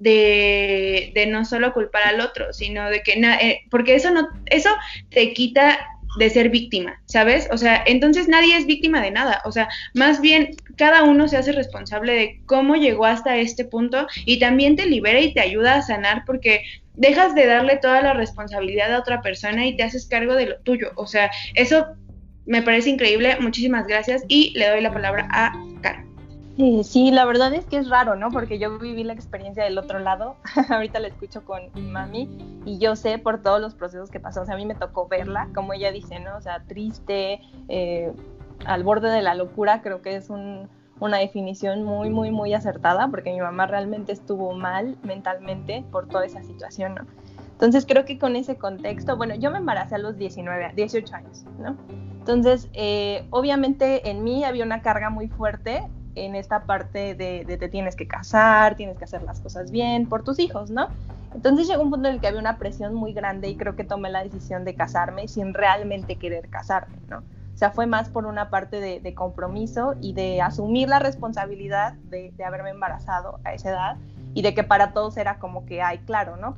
[0.00, 4.70] de, no solo culpar al otro, sino de que, eh, porque eso no, eso
[5.10, 5.78] te quita
[6.18, 7.48] de ser víctima, ¿sabes?
[7.52, 11.36] O sea, entonces nadie es víctima de nada, o sea, más bien cada uno se
[11.36, 15.76] hace responsable de cómo llegó hasta este punto y también te libera y te ayuda
[15.76, 20.06] a sanar porque dejas de darle toda la responsabilidad a otra persona y te haces
[20.06, 21.86] cargo de lo tuyo, o sea, eso
[22.50, 26.02] me parece increíble, muchísimas gracias y le doy la palabra a Caro.
[26.82, 28.32] sí, la verdad es que es raro, ¿no?
[28.32, 30.34] Porque yo viví la experiencia del otro lado,
[30.68, 32.28] ahorita la escucho con mi mami
[32.66, 35.06] y yo sé por todos los procesos que pasó, o sea, a mí me tocó
[35.06, 36.36] verla, como ella dice, ¿no?
[36.36, 38.12] O sea, triste, eh,
[38.64, 43.06] al borde de la locura, creo que es un, una definición muy, muy, muy acertada,
[43.12, 47.06] porque mi mamá realmente estuvo mal mentalmente por toda esa situación, ¿no?
[47.52, 51.44] Entonces creo que con ese contexto, bueno, yo me embaracé a los 19, 18 años,
[51.60, 51.76] ¿no?
[52.20, 55.82] Entonces, eh, obviamente en mí había una carga muy fuerte
[56.14, 60.06] en esta parte de, de, te tienes que casar, tienes que hacer las cosas bien
[60.06, 60.88] por tus hijos, ¿no?
[61.34, 63.84] Entonces llegó un punto en el que había una presión muy grande y creo que
[63.84, 67.18] tomé la decisión de casarme sin realmente querer casarme, ¿no?
[67.18, 72.32] O sea, fue más por una parte de, compromiso y de asumir la responsabilidad de,
[72.44, 73.96] haberme embarazado a esa edad
[74.34, 76.56] y de que para todos era como que, ay, claro, ¿no?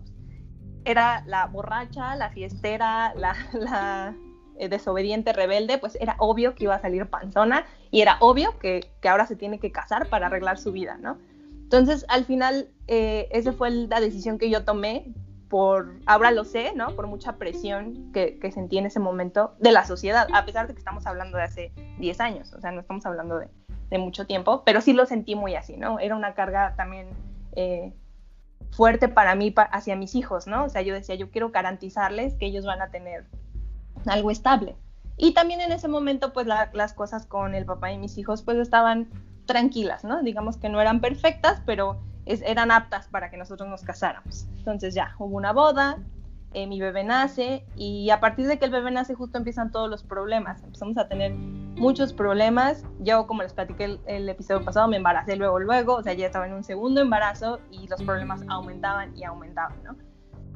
[0.84, 4.14] era la borracha, la fiestera, la
[4.58, 8.90] eh, desobediente, rebelde, pues era obvio que iba a salir panzona y era obvio que,
[9.08, 11.18] ahora se tiene que casar para arreglar su vida, ¿no?
[11.62, 15.12] Entonces, al final, eh, esa fue la decisión que yo tomé
[15.48, 16.94] por, ahora lo sé, ¿no?
[16.96, 20.78] Por mucha presión que, sentí en ese momento de la sociedad, a pesar de que
[20.78, 23.48] estamos hablando de hace 10 años, o sea, no estamos hablando de,
[23.90, 25.98] de mucho tiempo, pero sí lo sentí muy así, ¿no?
[25.98, 27.08] Era una carga también
[27.54, 27.92] eh,
[28.70, 30.64] fuerte para mí, hacia mis hijos, ¿no?
[30.64, 33.26] O sea, yo decía, yo quiero garantizarles que ellos van a tener
[34.06, 34.76] algo estable.
[35.16, 38.56] Y también en ese momento, pues las cosas con el papá y mis hijos, pues
[38.58, 39.08] estaban
[39.46, 40.22] tranquilas, ¿no?
[40.22, 44.46] Digamos que no eran perfectas, pero eran aptas para que nosotros nos casáramos.
[44.56, 45.98] Entonces ya, hubo una boda,
[46.54, 49.88] eh, mi bebé nace y a partir de que el bebé nace justo empiezan todos
[49.88, 50.62] los problemas.
[50.62, 52.84] Empezamos a tener muchos problemas.
[53.00, 56.26] Yo, como les platiqué el, el, episodio pasado, me embaracé luego, luego, o sea, ya
[56.26, 59.96] estaba en un segundo embarazo y los problemas aumentaban y aumentaban, ¿no?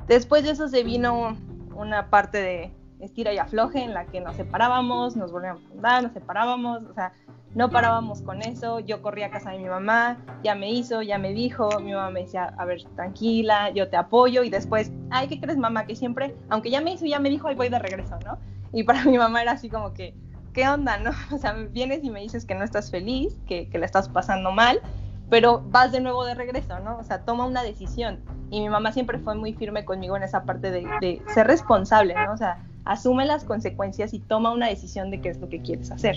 [0.07, 1.37] Después de eso se vino
[1.75, 2.73] una parte de
[3.07, 6.95] estira y afloje en la que nos separábamos, nos volvíamos a fundar, nos separábamos, o
[6.95, 7.13] sea,
[7.57, 11.17] no parábamos con eso, yo corría a casa de mi mamá, ya me hizo, ya
[11.17, 15.29] me dijo, mi mamá me decía, a ver, tranquila, yo te apoyo y después, ay,
[15.29, 15.87] ¿qué crees mamá?
[15.87, 18.37] Que siempre, aunque ya me hizo, ya me dijo, ahí voy de regreso, ¿no?
[18.75, 20.15] Y para mi mamá era así como que,
[20.53, 21.13] ¿qué onda, no?
[21.35, 24.53] O sea, vienes y me dices que no estás feliz, que, que la estás pasando
[24.53, 24.83] mal,
[25.31, 26.99] pero vas de nuevo de regreso, ¿no?
[26.99, 28.21] O sea, toma una decisión.
[28.51, 32.15] Y mi mamá siempre fue muy firme conmigo en esa parte de, de ser responsable,
[32.15, 32.33] ¿no?
[32.33, 35.91] O sea, asume las consecuencias y toma una decisión de qué es lo que quieres
[35.91, 36.17] hacer.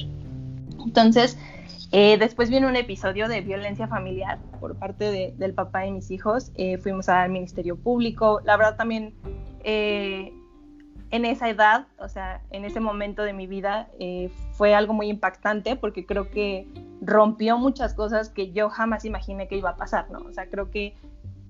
[0.85, 1.37] Entonces,
[1.91, 6.51] eh, después viene un episodio de violencia familiar por parte del papá de mis hijos.
[6.55, 8.39] Eh, fuimos al Ministerio Público.
[8.45, 9.15] La verdad también
[9.63, 10.31] eh,
[11.09, 13.89] en esa edad, o sea, en ese momento de mi vida,
[14.51, 16.67] fue algo muy impactante porque creo que
[17.01, 20.19] rompió muchas cosas que yo jamás imaginé que iba a pasar, ¿no?
[20.19, 20.95] O sea, creo que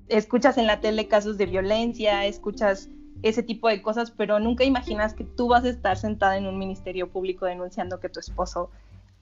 [0.08, 2.90] escuchas en la tele casos de violencia, escuchas
[3.24, 6.58] ese tipo de cosas, pero nunca imaginas que tú vas a estar sentada en un
[6.58, 8.70] ministerio público denunciando que tu esposo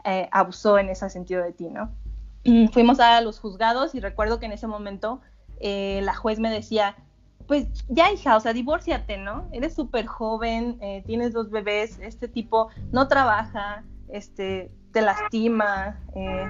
[0.05, 1.91] eh, abusó en ese sentido de ti, ¿no?
[2.71, 5.19] Fuimos a los juzgados y recuerdo que en ese momento
[5.59, 6.95] eh, la juez me decía,
[7.45, 9.49] pues ya hija, o sea, divórciate, ¿no?
[9.51, 15.99] Eres súper joven, eh, tienes dos bebés, este tipo no trabaja, este, te lastima,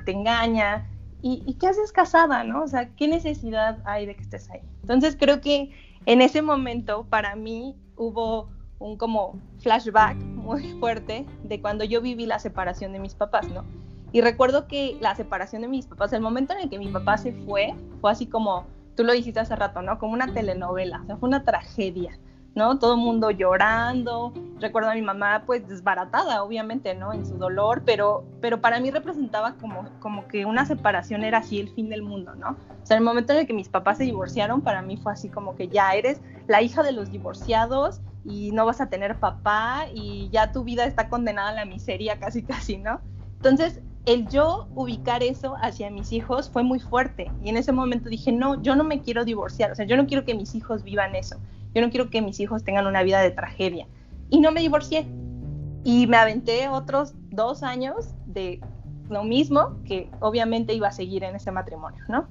[0.06, 0.88] te engaña,
[1.22, 2.64] ¿Y, ¿y, qué haces casada, no?
[2.64, 4.62] O sea, ¿qué necesidad hay de que estés ahí?
[4.82, 5.72] Entonces creo que
[6.08, 12.26] en ese momento para mí hubo un como flashback muy fuerte de cuando yo viví
[12.26, 13.66] la separación de mis papás, ¿no?
[14.14, 17.18] Y recuerdo que la separación de mis papás, el momento en el que mi papá
[17.18, 18.66] se fue, fue así como,
[18.96, 20.00] tú lo dijiste hace rato, ¿no?
[20.00, 22.18] Como una telenovela, o sea, fue una tragedia.
[22.58, 22.80] ¿No?
[22.80, 24.34] Todo el mundo llorando.
[24.60, 27.14] Recuerdo a mi mamá pues desbaratada, obviamente, ¿no?
[27.14, 31.60] En su dolor, pero, pero para mí representaba como, como que una separación era así
[31.60, 32.58] el fin del mundo, ¿no?
[32.82, 35.30] O sea, el momento en el que mis papás se divorciaron, para mí fue así
[35.30, 39.86] como que ya eres la hija de los divorciados y no vas a tener papá
[39.94, 43.00] y ya tu vida está condenada a la miseria casi casi, ¿no?
[43.36, 48.10] Entonces, el yo ubicar eso hacia mis hijos fue muy fuerte y en ese momento
[48.10, 50.84] dije, no, yo no me quiero divorciar, o sea, yo no quiero que mis hijos
[50.84, 51.38] vivan eso
[51.74, 53.88] yo no quiero que mis hijos tengan una vida de tragedia.
[54.30, 55.08] Y no me divorcié.
[55.84, 58.60] Y me aventé otros dos años de
[59.10, 62.28] lo mismo, que obviamente iba a seguir en ese matrimonio, ¿no?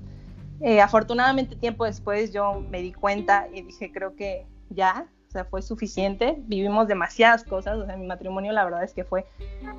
[0.61, 5.45] Eh, afortunadamente tiempo después yo me di cuenta y dije, creo que ya, o sea,
[5.45, 6.37] fue suficiente.
[6.47, 9.27] Vivimos demasiadas cosas, o sea, mi matrimonio la verdad es que fue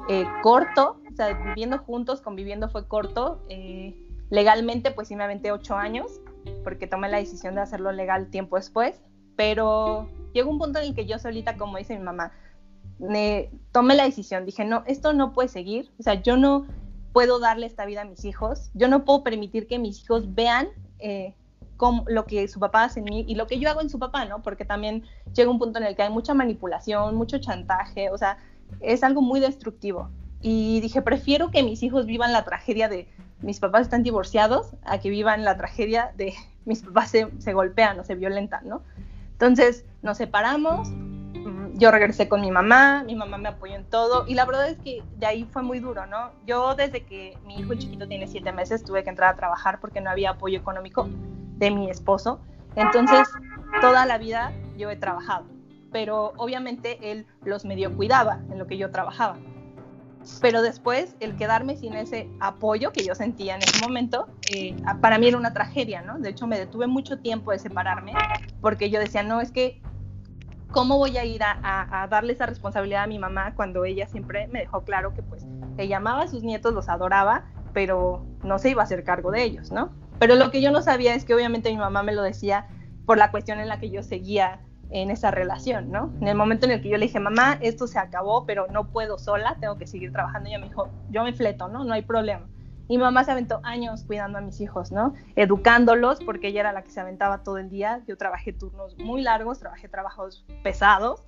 [0.09, 3.43] eh, corto, o sea, viviendo juntos, conviviendo fue corto.
[3.49, 3.95] Eh,
[4.29, 6.19] legalmente, pues sí me aventé ocho años,
[6.63, 9.01] porque tomé la decisión de hacerlo legal tiempo después,
[9.37, 12.33] pero llegó un punto en el que yo solita, como dice mi mamá,
[12.99, 16.65] me tomé la decisión, dije, no, esto no puede seguir, o sea, yo no
[17.13, 20.67] puedo darle esta vida a mis hijos, yo no puedo permitir que mis hijos vean
[20.99, 21.35] eh,
[22.07, 24.25] lo que su papá hace en mí y lo que yo hago en su papá,
[24.25, 24.41] ¿no?
[24.41, 28.37] Porque también llega un punto en el que hay mucha manipulación, mucho chantaje, o sea,
[28.81, 30.09] es algo muy destructivo.
[30.41, 33.07] Y dije, prefiero que mis hijos vivan la tragedia de
[33.41, 36.33] mis papás están divorciados a que vivan la tragedia de
[36.65, 38.81] mis papás se, se golpean o se violentan, ¿no?
[39.39, 44.25] Entonces nos separamos, mm, yo regresé con mi mamá, mi mamá me apoyó en todo
[44.27, 46.31] y la verdad es que de ahí fue muy duro, ¿no?
[46.47, 50.01] Yo desde que mi hijo chiquito tiene siete meses tuve que entrar a trabajar porque
[50.01, 51.07] no había apoyo económico
[51.57, 52.39] de mi esposo.
[52.75, 53.27] Entonces,
[53.79, 55.45] toda la vida yo he trabajado,
[55.91, 59.37] pero obviamente él los medio cuidaba en lo que yo trabajaba.
[60.41, 65.17] Pero después, el quedarme sin ese apoyo que yo sentía en ese momento, eh, para
[65.17, 66.19] mí era una tragedia, ¿no?
[66.19, 68.13] De hecho, me detuve mucho tiempo de separarme
[68.61, 69.81] porque yo decía, no, es que
[70.71, 74.59] ¿cómo voy a ir a, darle esa responsabilidad a mi mamá cuando ella siempre me
[74.59, 75.45] dejó claro que pues
[75.77, 79.43] ella amaba a sus nietos, los adoraba, pero no se iba a hacer cargo de
[79.43, 79.91] ellos, ¿no?
[80.19, 82.67] Pero lo que yo no sabía es que obviamente mi mamá me lo decía
[83.05, 86.13] por la cuestión en la que yo seguía en esa relación, ¿no?
[86.21, 88.91] En el momento en el que yo le dije, mamá, esto se acabó, pero no
[88.91, 91.83] puedo sola, tengo que seguir trabajando, ella me dijo, yo me fleto, ¿no?
[91.83, 92.47] No hay problema.
[92.89, 95.13] Y mamá se aventó años cuidando a mis hijos, ¿no?
[95.35, 98.01] Educándolos, porque ella era la que se aventaba todo el día.
[98.07, 101.23] Yo trabajé turnos muy largos, trabajé trabajos pesados.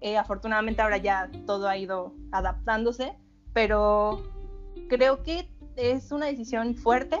[0.00, 3.16] Eh, afortunadamente ahora ya todo ha ido adaptándose,
[3.52, 4.22] pero
[4.88, 7.20] creo que es una decisión fuerte,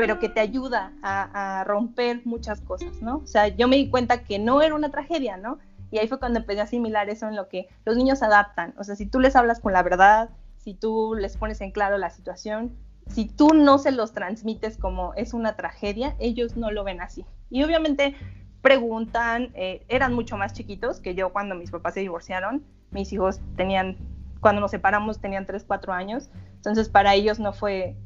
[0.00, 3.18] pero que te ayuda a, a, romper muchas cosas, ¿no?
[3.18, 5.58] O sea, yo me di cuenta que no era una tragedia, ¿no?
[5.90, 8.74] Y ahí fue cuando empecé a asimilar eso en lo que los niños adaptan.
[8.78, 11.98] O sea, si tú les hablas con la verdad, si tú les pones en claro
[11.98, 12.76] la situación,
[13.08, 17.26] si tú no se los transmites como es una tragedia, ellos no lo ven así.
[17.50, 18.14] Y obviamente
[18.62, 23.40] preguntan, eh, eran mucho más chiquitos que yo cuando mis papás se divorciaron, mis hijos
[23.56, 23.96] tenían,
[24.40, 27.96] cuando nos separamos tenían 3, 4 años, entonces para ellos no fue,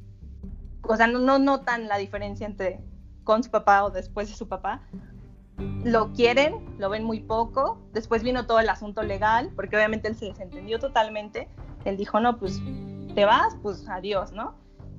[0.87, 2.81] o sea, no, no notan la diferencia entre
[3.25, 4.83] con su papá o después de su papá.
[5.85, 10.17] Lo quieren, lo ven muy poco, después vino todo el asunto legal, porque obviamente él
[10.17, 11.49] se desentendió totalmente,
[11.85, 12.61] él dijo, no, pues
[13.15, 14.55] te vas, pues adiós, ¿no?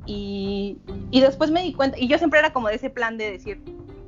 [0.06, 0.80] Y,
[1.12, 3.62] después me di cuenta, y yo siempre era como de ese plan de decir,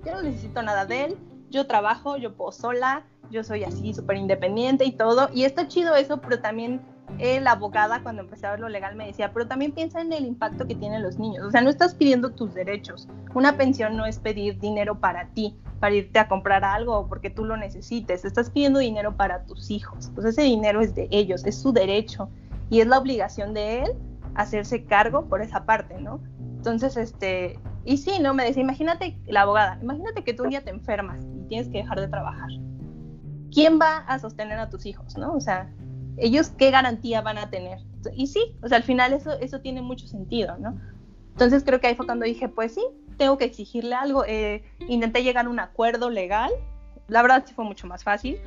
[0.06, 1.18] yo no necesito nada de él,
[1.50, 5.96] yo trabajo, yo puedo sola, yo soy así súper independiente y todo, y está chido
[5.96, 6.82] eso, pero también
[7.20, 10.26] la abogada cuando empecé a ver lo legal me decía, pero también piensa en el
[10.26, 14.06] impacto que tienen los niños, o sea, no estás pidiendo tus derechos, una pensión no
[14.06, 18.50] es pedir dinero para ti, para irte a comprar algo porque tú lo necesites, estás
[18.50, 22.30] pidiendo dinero para tus hijos, pues ese dinero es de ellos, es su derecho
[22.70, 23.92] y es la obligación de él
[24.36, 26.20] hacerse cargo por esa parte, ¿no?
[26.58, 28.34] Entonces, este, y sí, ¿no?
[28.34, 31.80] Me decía, imagínate, la abogada, imagínate que tú un día te enfermas y tienes que
[31.80, 32.50] dejar de trabajar.
[33.52, 35.34] ¿Quién va a sostener a tus hijos, no?
[35.34, 35.72] O sea,
[36.18, 37.80] ellos qué garantía van a tener.
[38.16, 40.80] Y sí, o sea, al final eso, eso tiene mucho sentido, ¿no?
[41.32, 42.86] Entonces creo que ahí fue cuando dije, pues sí,
[43.18, 44.26] tengo que exigirle algo.
[44.26, 46.52] Eh, intenté llegar a un acuerdo legal,
[47.08, 48.40] la verdad sí fue mucho más fácil,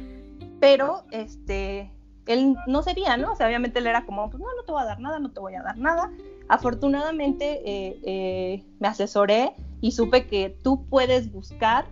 [0.60, 1.90] pero este,
[2.26, 3.32] él no sería, ¿no?
[3.32, 5.30] O sea, obviamente él era como, pues no, no te voy a dar nada, no
[5.30, 6.10] te voy a dar nada.
[6.48, 11.86] Afortunadamente eh, eh, me asesoré y supe que tú puedes buscar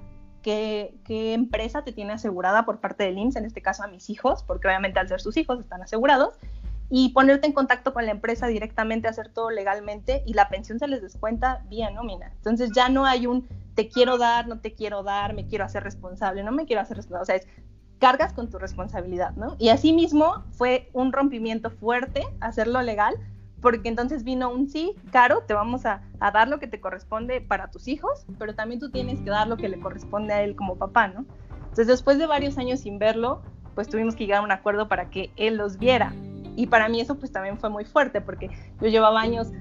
[0.49, 4.09] qué, qué, empresa te tiene asegurada por parte del IMSS, en este caso a mis
[4.09, 6.38] hijos, porque obviamente al ser sus hijos están asegurados,
[6.88, 10.88] y ponerte en contacto con la empresa directamente, hacer todo legalmente y la pensión se
[10.88, 12.32] les descuenta vía nómina.
[12.36, 15.84] Entonces ya no hay un te quiero dar, no te quiero dar, me quiero hacer
[15.84, 17.22] responsable, no me quiero hacer responsable.
[17.22, 17.46] O sea, es
[17.99, 19.55] cargas con tu responsabilidad, ¿no?
[19.59, 23.16] Y asimismo fue un rompimiento fuerte hacerlo legal,
[23.61, 27.70] porque entonces vino un sí, caro, te vamos a, dar lo que te corresponde para
[27.70, 30.76] tus hijos, pero también tú tienes que dar lo que le corresponde a él como
[30.76, 31.24] papá, ¿no?
[31.61, 33.42] Entonces después de varios años sin verlo,
[33.74, 36.12] pues tuvimos que llegar a un acuerdo para que él los viera.
[36.56, 38.50] Y para mí eso pues también fue muy fuerte, porque
[38.80, 39.52] yo llevaba años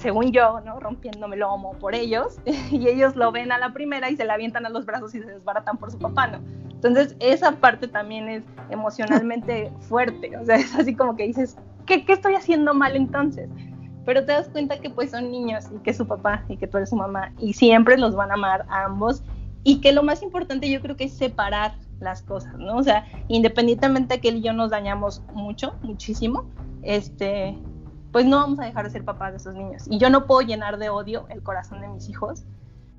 [0.00, 0.80] según yo, ¿no?
[0.80, 2.38] Rompiéndome el lomo por ellos,
[2.70, 5.20] y ellos lo ven a la primera y se la avientan a los brazos y
[5.20, 6.40] se desbaratan por su papá, ¿no?
[6.70, 11.56] Entonces, esa parte también es emocionalmente fuerte, o sea, es así como que dices,
[11.86, 13.48] ¿qué, ¿qué, estoy haciendo mal entonces?
[14.04, 16.66] Pero te das cuenta que pues son niños y que es su papá y que
[16.66, 19.22] tú eres su mamá y siempre los van a amar a ambos
[19.62, 22.76] y que lo más importante yo creo que es separar las cosas, ¿no?
[22.76, 26.46] O sea, independientemente de que él y yo nos dañamos mucho, muchísimo,
[26.82, 27.58] este,
[28.10, 29.84] pues no vamos a dejar de ser papás de esos niños.
[29.88, 32.44] Y yo no puedo llenar de odio el corazón de mis hijos,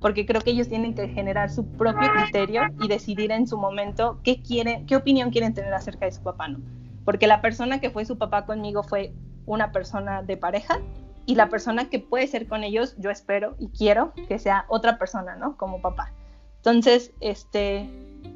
[0.00, 4.20] porque creo que ellos tienen que generar su propio criterio y decidir en su momento
[4.22, 6.60] qué quieren, qué opinión quieren tener acerca de su papá, ¿no?
[7.04, 9.12] Porque la persona que fue su papá conmigo fue
[9.46, 10.80] una persona de pareja
[11.26, 14.98] y la persona que puede ser con ellos, yo espero y quiero que sea otra
[14.98, 15.56] persona, ¿no?
[15.56, 16.12] Como papá.
[16.56, 17.90] Entonces, este,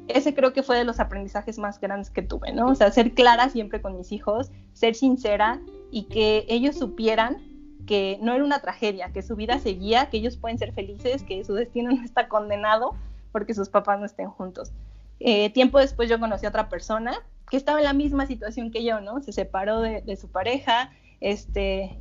[0.07, 2.67] ese creo que fue de los aprendizajes más grandes que tuve, ¿no?
[2.67, 5.61] O sea, ser clara siempre con mis hijos, ser sincera
[5.91, 7.37] y que ellos supieran
[7.85, 11.43] que no era una tragedia, que su vida seguía, que ellos pueden ser felices, que
[11.43, 12.95] su destino no está condenado
[13.31, 14.71] porque sus papás no estén juntos.
[15.19, 18.83] Eh, tiempo después yo conocí a otra persona que estaba en la misma situación que
[18.83, 19.21] yo, ¿no?
[19.21, 20.91] Se separó de, su pareja,
[21.21, 21.97] este,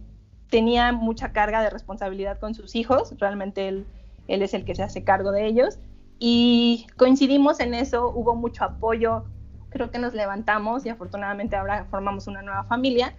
[0.51, 3.87] tenía mucha carga de responsabilidad con sus hijos, realmente él,
[4.27, 5.79] es el que se hace cargo de ellos,
[6.19, 9.25] y coincidimos en eso, hubo mucho apoyo,
[9.71, 13.15] creo que nos levantamos y afortunadamente ahora formamos una nueva familia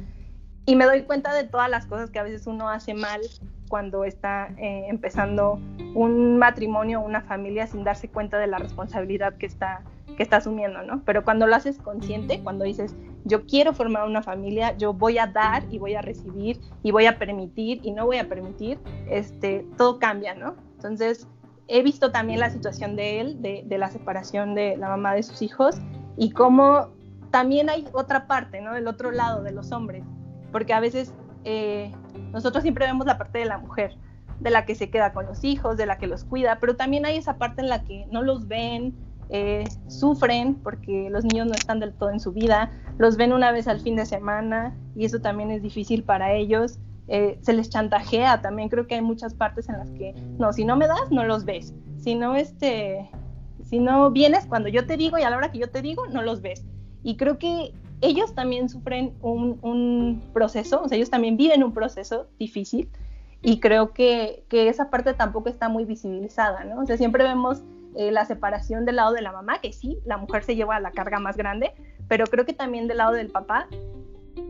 [0.66, 3.22] y me doy cuenta de todas las cosas que a veces uno hace mal
[3.70, 5.60] cuando está eh, empezando
[5.94, 9.84] un matrimonio una familia sin darse cuenta de la responsabilidad que está,
[10.18, 11.02] que está asumiendo, ¿no?
[11.06, 15.28] Pero cuando lo haces consciente, cuando dices, yo quiero formar una familia, yo voy a
[15.28, 19.66] dar y voy a recibir y voy a permitir y no voy a permitir, este,
[19.78, 20.56] todo cambia, ¿no?
[20.76, 21.28] Entonces,
[21.68, 25.24] he visto también la situación de él, de, de la separación de la mamá de
[25.24, 25.78] sus hijos
[26.18, 26.90] y cómo
[27.30, 28.74] también hay otra parte, ¿no?
[28.74, 30.04] Del otro lado de los hombres,
[30.52, 31.14] porque a veces
[31.44, 31.92] eh,
[32.32, 33.96] nosotros siempre vemos la parte de la mujer,
[34.40, 37.06] de la que se queda con los hijos, de la que los cuida, pero también
[37.06, 38.96] hay esa parte en la que no los ven,
[39.30, 43.52] eh, sufren porque los niños no están del todo en su vida, los ven una
[43.52, 46.80] vez al fin de semana y eso también es difícil para ellos.
[47.10, 50.66] Eh, se les chantajea también, creo que hay muchas partes en las que, no, si
[50.66, 51.74] no me das, no los ves.
[52.00, 53.10] Si no, este,
[53.64, 56.08] si no vienes cuando yo te digo y a la hora que yo te digo,
[56.08, 56.66] no los ves.
[57.04, 62.28] Y creo que ellos también sufren un, proceso, o sea, ellos también viven un proceso
[62.38, 62.90] difícil
[63.42, 66.82] y creo que, esa parte tampoco está muy visibilizada, ¿no?
[66.82, 67.62] O sea, siempre vemos
[67.98, 70.92] eh, la separación del lado de la mamá, que sí, la mujer se lleva la
[70.92, 71.72] carga más grande,
[72.08, 73.68] pero creo que también del lado del papá,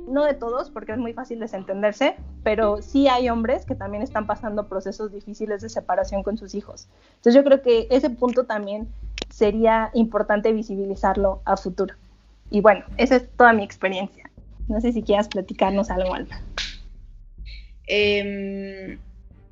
[0.05, 4.27] no de todos, porque es muy fácil desentenderse, pero sí hay hombres que también están
[4.27, 6.89] pasando procesos difíciles de separación con sus hijos.
[7.15, 8.89] Entonces yo creo que ese punto también
[9.29, 11.95] sería importante visibilizarlo a futuro.
[12.49, 14.29] Y bueno, esa es toda mi experiencia.
[14.67, 16.41] No sé si quieras platicarnos algo, Alma.
[17.87, 18.99] Em,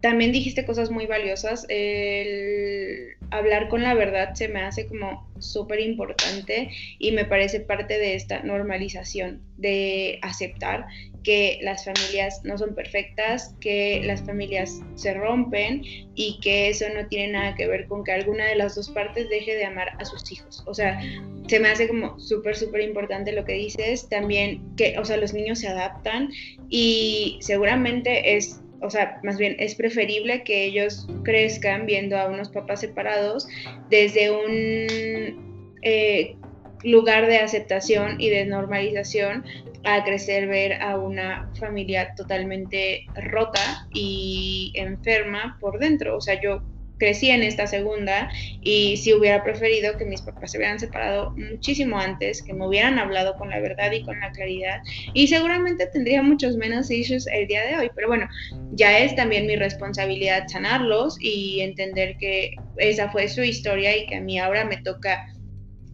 [0.02, 1.66] también dijiste cosas muy valiosas.
[1.70, 6.70] El hablar con la verdad se me hace como súper importante
[7.00, 10.86] y me parece parte de esta normalización de aceptar
[11.24, 15.82] que las familias no son perfectas, que las familias se rompen
[16.14, 19.28] y que eso no tiene nada que ver con que alguna de las dos partes
[19.30, 20.64] deje de amar a sus hijos.
[20.68, 21.02] O sea,
[21.48, 24.08] se me hace como súper, súper importante lo que dices.
[24.08, 26.30] También que, o sea, los niños se adaptan
[26.70, 32.50] y seguramente es o sea, más bien es preferible que ellos crezcan viendo a unos
[32.50, 33.48] papás separados
[33.90, 36.36] desde un eh,
[36.84, 39.44] lugar de aceptación y de normalización
[39.84, 46.18] a crecer ver a una familia totalmente rota y enferma por dentro.
[46.18, 46.62] O sea, yo
[46.98, 48.30] crecí en esta segunda
[48.62, 53.00] y si hubiera preferido que mis papás se hubieran separado muchísimo antes, que me hubieran
[53.00, 54.82] hablado con la verdad y con la claridad.
[55.14, 58.28] Y seguramente tendría muchos menos issues el día de hoy, pero bueno,
[58.72, 64.16] ya es también mi responsabilidad sanarlos y entender que esa fue su historia y que
[64.16, 65.28] a mí ahora me toca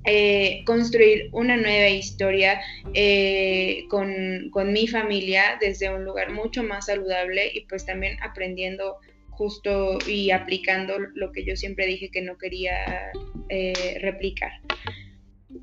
[0.04, 2.60] eh, construir una nueva historia
[2.96, 8.98] eh, con, con, mi familia desde un lugar mucho más saludable y pues también aprendiendo
[9.32, 13.12] justo y aplicando lo que yo siempre dije que no quería
[13.50, 14.52] eh, replicar.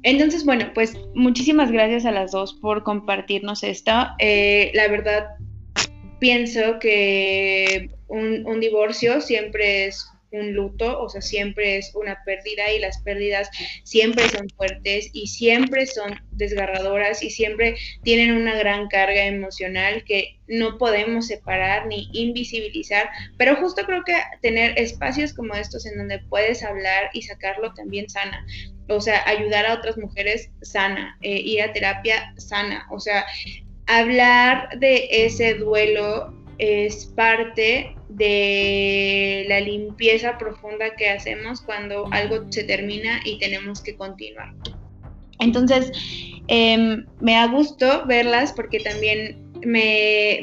[0.02, 3.92] Entonces, bueno, pues muchísimas gracias a las dos por compartirnos esto.
[3.92, 5.28] la verdad,
[6.18, 12.70] pienso que un, un divorcio siempre es un luto, o sea, siempre es una pérdida
[12.70, 13.48] y las pérdidas
[13.84, 20.38] siempre son fuertes y siempre son desgarradoras y siempre tienen una gran carga emocional que
[20.46, 26.20] no podemos separar ni invisibilizar, pero justo creo que tener espacios como estos en donde
[26.28, 28.44] puedes hablar y sacarlo también sana,
[28.88, 33.26] o sea, ayudar a otras mujeres sana, eh, ir a terapia sana, o sea,
[33.86, 42.64] hablar de ese duelo es parte de la limpieza profunda que hacemos cuando algo se
[42.64, 44.52] termina y tenemos que continuar.
[45.38, 45.92] Entonces,
[46.48, 50.40] em, me ha gusto verlas porque también me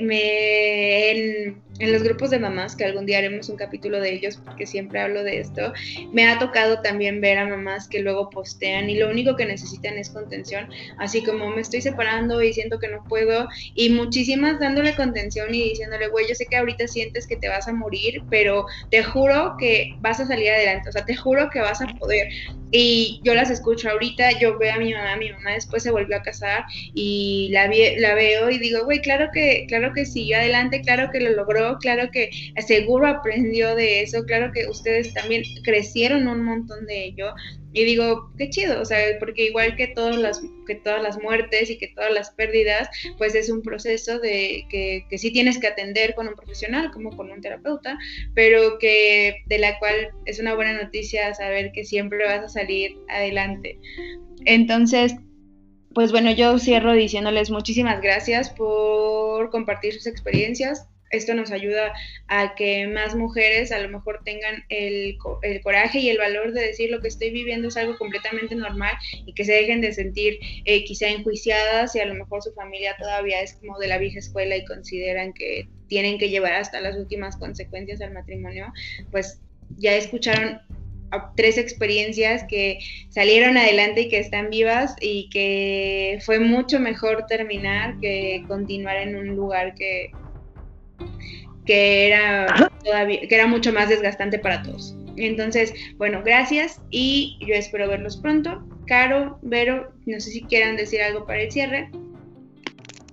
[1.80, 5.02] en los grupos de mamás, que algún día haremos un capítulo de ellos porque siempre
[5.02, 5.74] hablo de esto,
[6.14, 9.98] me ha tocado también ver a mamás que luego postean y lo único que necesitan
[9.98, 10.70] es contención,
[11.00, 15.70] así como me estoy separando y siento que no puedo y muchísimas dándole contención y
[15.70, 19.56] diciéndole, güey, yo sé que ahorita sientes que te vas a morir, pero te juro
[19.60, 22.28] que vas a salir adelante, o sea, te juro que vas a poder.
[22.72, 26.18] Y yo las escucho ahorita, yo veo a mi mamá, mi mamá después se volvió
[26.18, 31.10] a casar y la, veo y digo, güey, claro que, claro que siguió adelante, claro
[31.10, 32.30] que lo logró claro que
[32.66, 37.34] seguro aprendió de eso, claro que ustedes también crecieron un montón de ello.
[37.74, 41.70] Y digo, qué chido, o sea, porque igual que todas las, que todas las muertes
[41.70, 42.88] y que todas las pérdidas,
[43.18, 47.16] pues es un proceso de que, que sí tienes que atender con un profesional, como
[47.18, 47.98] con un terapeuta,
[48.34, 52.98] pero que de la cual es una buena noticia saber que siempre vas a salir
[53.10, 53.78] adelante.
[54.46, 55.14] Entonces,
[55.96, 61.94] pues bueno, yo cierro diciéndoles muchísimas gracias por compartir sus experiencias, esto nos ayuda
[62.28, 66.62] a que más mujeres a lo mejor tengan el, el, coraje y el valor de
[66.62, 68.96] decir lo que estoy viviendo es algo completamente normal
[69.26, 72.96] y que se dejen de sentir eh, quizá enjuiciadas y a lo mejor su familia
[72.98, 76.96] todavía es como de la vieja escuela y consideran que tienen que llevar hasta las
[76.98, 78.74] últimas consecuencias al matrimonio,
[79.12, 79.40] pues
[79.78, 80.60] ya escucharon
[81.36, 82.80] tres experiencias que
[83.10, 89.16] salieron adelante y que están vivas y que fue mucho mejor terminar que continuar en
[89.16, 90.12] un lugar que
[91.66, 94.96] que era todavía, que era mucho más desgastante para todos.
[95.18, 98.64] Entonces, bueno, gracias y yo espero verlos pronto.
[98.86, 101.90] Caro, Vero, no sé si quieran decir algo para el cierre.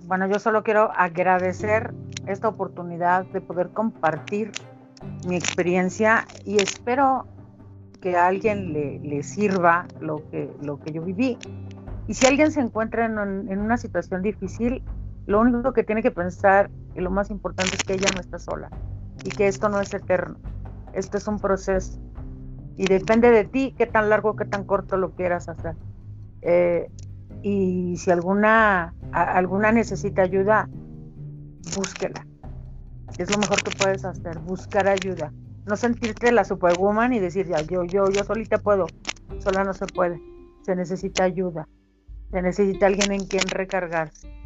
[0.03, 1.93] Bueno, yo solo quiero agradecer
[2.27, 4.51] esta oportunidad de poder compartir
[5.27, 7.25] mi experiencia y espero
[8.01, 11.37] que a alguien le, sirva lo que, lo que yo viví.
[12.07, 13.17] Y si alguien se encuentra en,
[13.49, 14.83] en una situación difícil,
[15.25, 18.39] lo único que tiene que pensar y lo más importante es que ella no está
[18.39, 18.69] sola
[19.23, 20.37] y que esto no es eterno,
[20.93, 21.99] esto es un proceso
[22.75, 25.75] y depende de ti qué tan largo, qué tan corto lo quieras hacer.
[26.41, 26.89] Eh,
[27.43, 30.69] y si alguna, alguna necesita ayuda,
[31.75, 32.25] búsquela.
[33.17, 35.31] Es lo mejor que puedes hacer, buscar ayuda.
[35.65, 38.87] No sentirte la superwoman y decir, ya, yo, yo, yo solita puedo.
[39.39, 40.19] Sola no se puede.
[40.63, 41.67] Se necesita ayuda.
[42.31, 44.42] Se necesita alguien en quien recargarse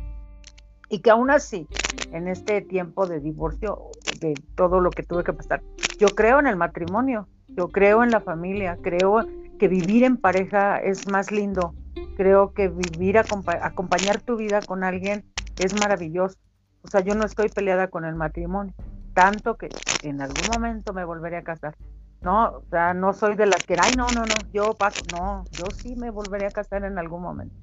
[0.90, 1.68] y que aún así,
[2.12, 3.80] en este tiempo de divorcio,
[4.20, 5.62] de todo lo que tuve que pasar,
[6.00, 9.26] yo creo en el matrimonio, yo creo en la familia, creo
[9.60, 11.74] que vivir en pareja es más lindo,
[12.16, 15.24] creo que vivir, acompañar tu vida con alguien
[15.58, 16.38] es maravilloso.
[16.84, 18.74] O sea, yo no estoy peleada con el matrimonio,
[19.14, 19.70] tanto que
[20.04, 21.76] en algún momento me volveré a casar.
[22.22, 25.46] No, o sea, no soy de las que, ay, no, no, no, yo paso, no,
[25.52, 27.56] yo sí me volveré a casar en algún momento.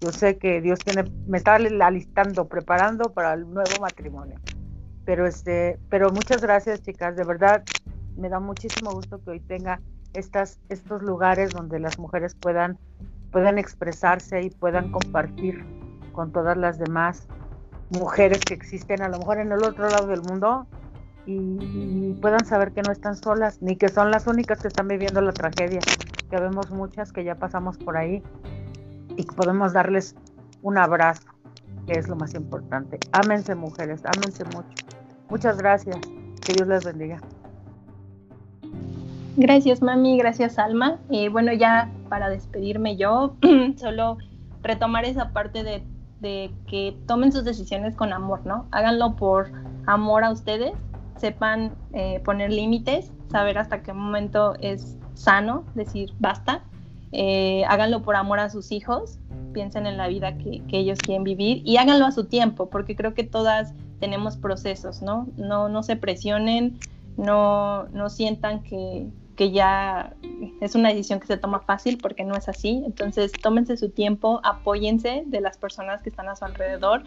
[0.00, 4.38] Yo sé que Dios tiene, me está alistando, preparando para el nuevo matrimonio.
[5.04, 7.16] Pero este, pero muchas gracias, chicas.
[7.16, 7.62] De verdad,
[8.16, 9.80] me da muchísimo gusto que hoy tenga
[10.14, 12.78] estas, estos lugares donde las mujeres puedan,
[13.30, 15.64] puedan expresarse y puedan compartir
[16.12, 17.28] con todas las demás
[17.90, 20.66] mujeres que existen a lo mejor en el otro lado del mundo
[21.26, 25.20] y, puedan saber que no están solas ni que son las únicas que están viviendo
[25.20, 25.80] la tragedia
[26.30, 28.22] que vemos muchas que ya pasamos por ahí
[29.20, 30.16] y podemos darles
[30.62, 31.28] un abrazo,
[31.86, 32.98] que es lo más importante.
[33.12, 34.68] Ámense mujeres, ámense mucho.
[35.28, 35.98] Muchas gracias.
[36.44, 37.20] Que Dios les bendiga.
[39.36, 40.18] Gracias, mami.
[40.18, 40.98] Gracias, Alma.
[41.10, 43.36] Eh, bueno, ya para despedirme yo,
[43.76, 44.16] solo
[44.62, 45.84] retomar esa parte de,
[46.66, 48.66] que tomen sus decisiones con amor, ¿no?
[48.72, 49.50] Háganlo por
[49.86, 50.72] amor a ustedes,
[51.16, 56.62] sepan eh, poner límites, saber hasta qué momento es sano decir basta
[57.12, 59.18] eh, háganlo por amor a sus hijos,
[59.52, 63.14] piensen en la vida que, ellos quieren vivir y háganlo a su tiempo, porque creo
[63.14, 65.28] que todas tenemos procesos, ¿no?
[65.36, 66.78] No, no se presionen,
[67.16, 70.14] no, no sientan que, que ya
[70.60, 72.82] es una decisión que se toma fácil porque no es así.
[72.86, 77.02] Entonces, tómense su tiempo, apóyense de las personas que están a su alrededor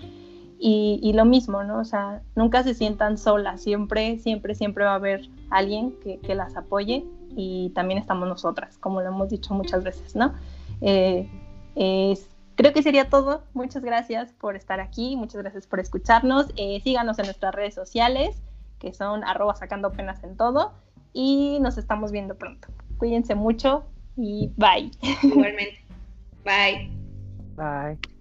[0.60, 1.80] y, y, lo mismo, ¿no?
[1.80, 6.36] O sea, nunca se sientan solas, siempre, siempre, siempre va a haber alguien que, que
[6.36, 7.06] las apoye
[7.36, 10.34] y también estamos nosotras, como lo hemos dicho muchas veces, ¿no?
[10.82, 11.28] Eh,
[12.56, 13.44] creo que sería todo.
[13.54, 16.48] Muchas gracias por estar aquí, muchas gracias por escucharnos.
[16.56, 18.42] Eh, síganos en nuestras redes sociales,
[18.80, 20.74] que son arroba sacando penas en todo,
[21.14, 22.68] y nos estamos viendo pronto.
[22.98, 23.86] Cuídense mucho
[24.18, 24.92] y bye.
[25.24, 25.86] Igualmente.
[26.44, 26.92] Bye.
[27.56, 28.12] Bye.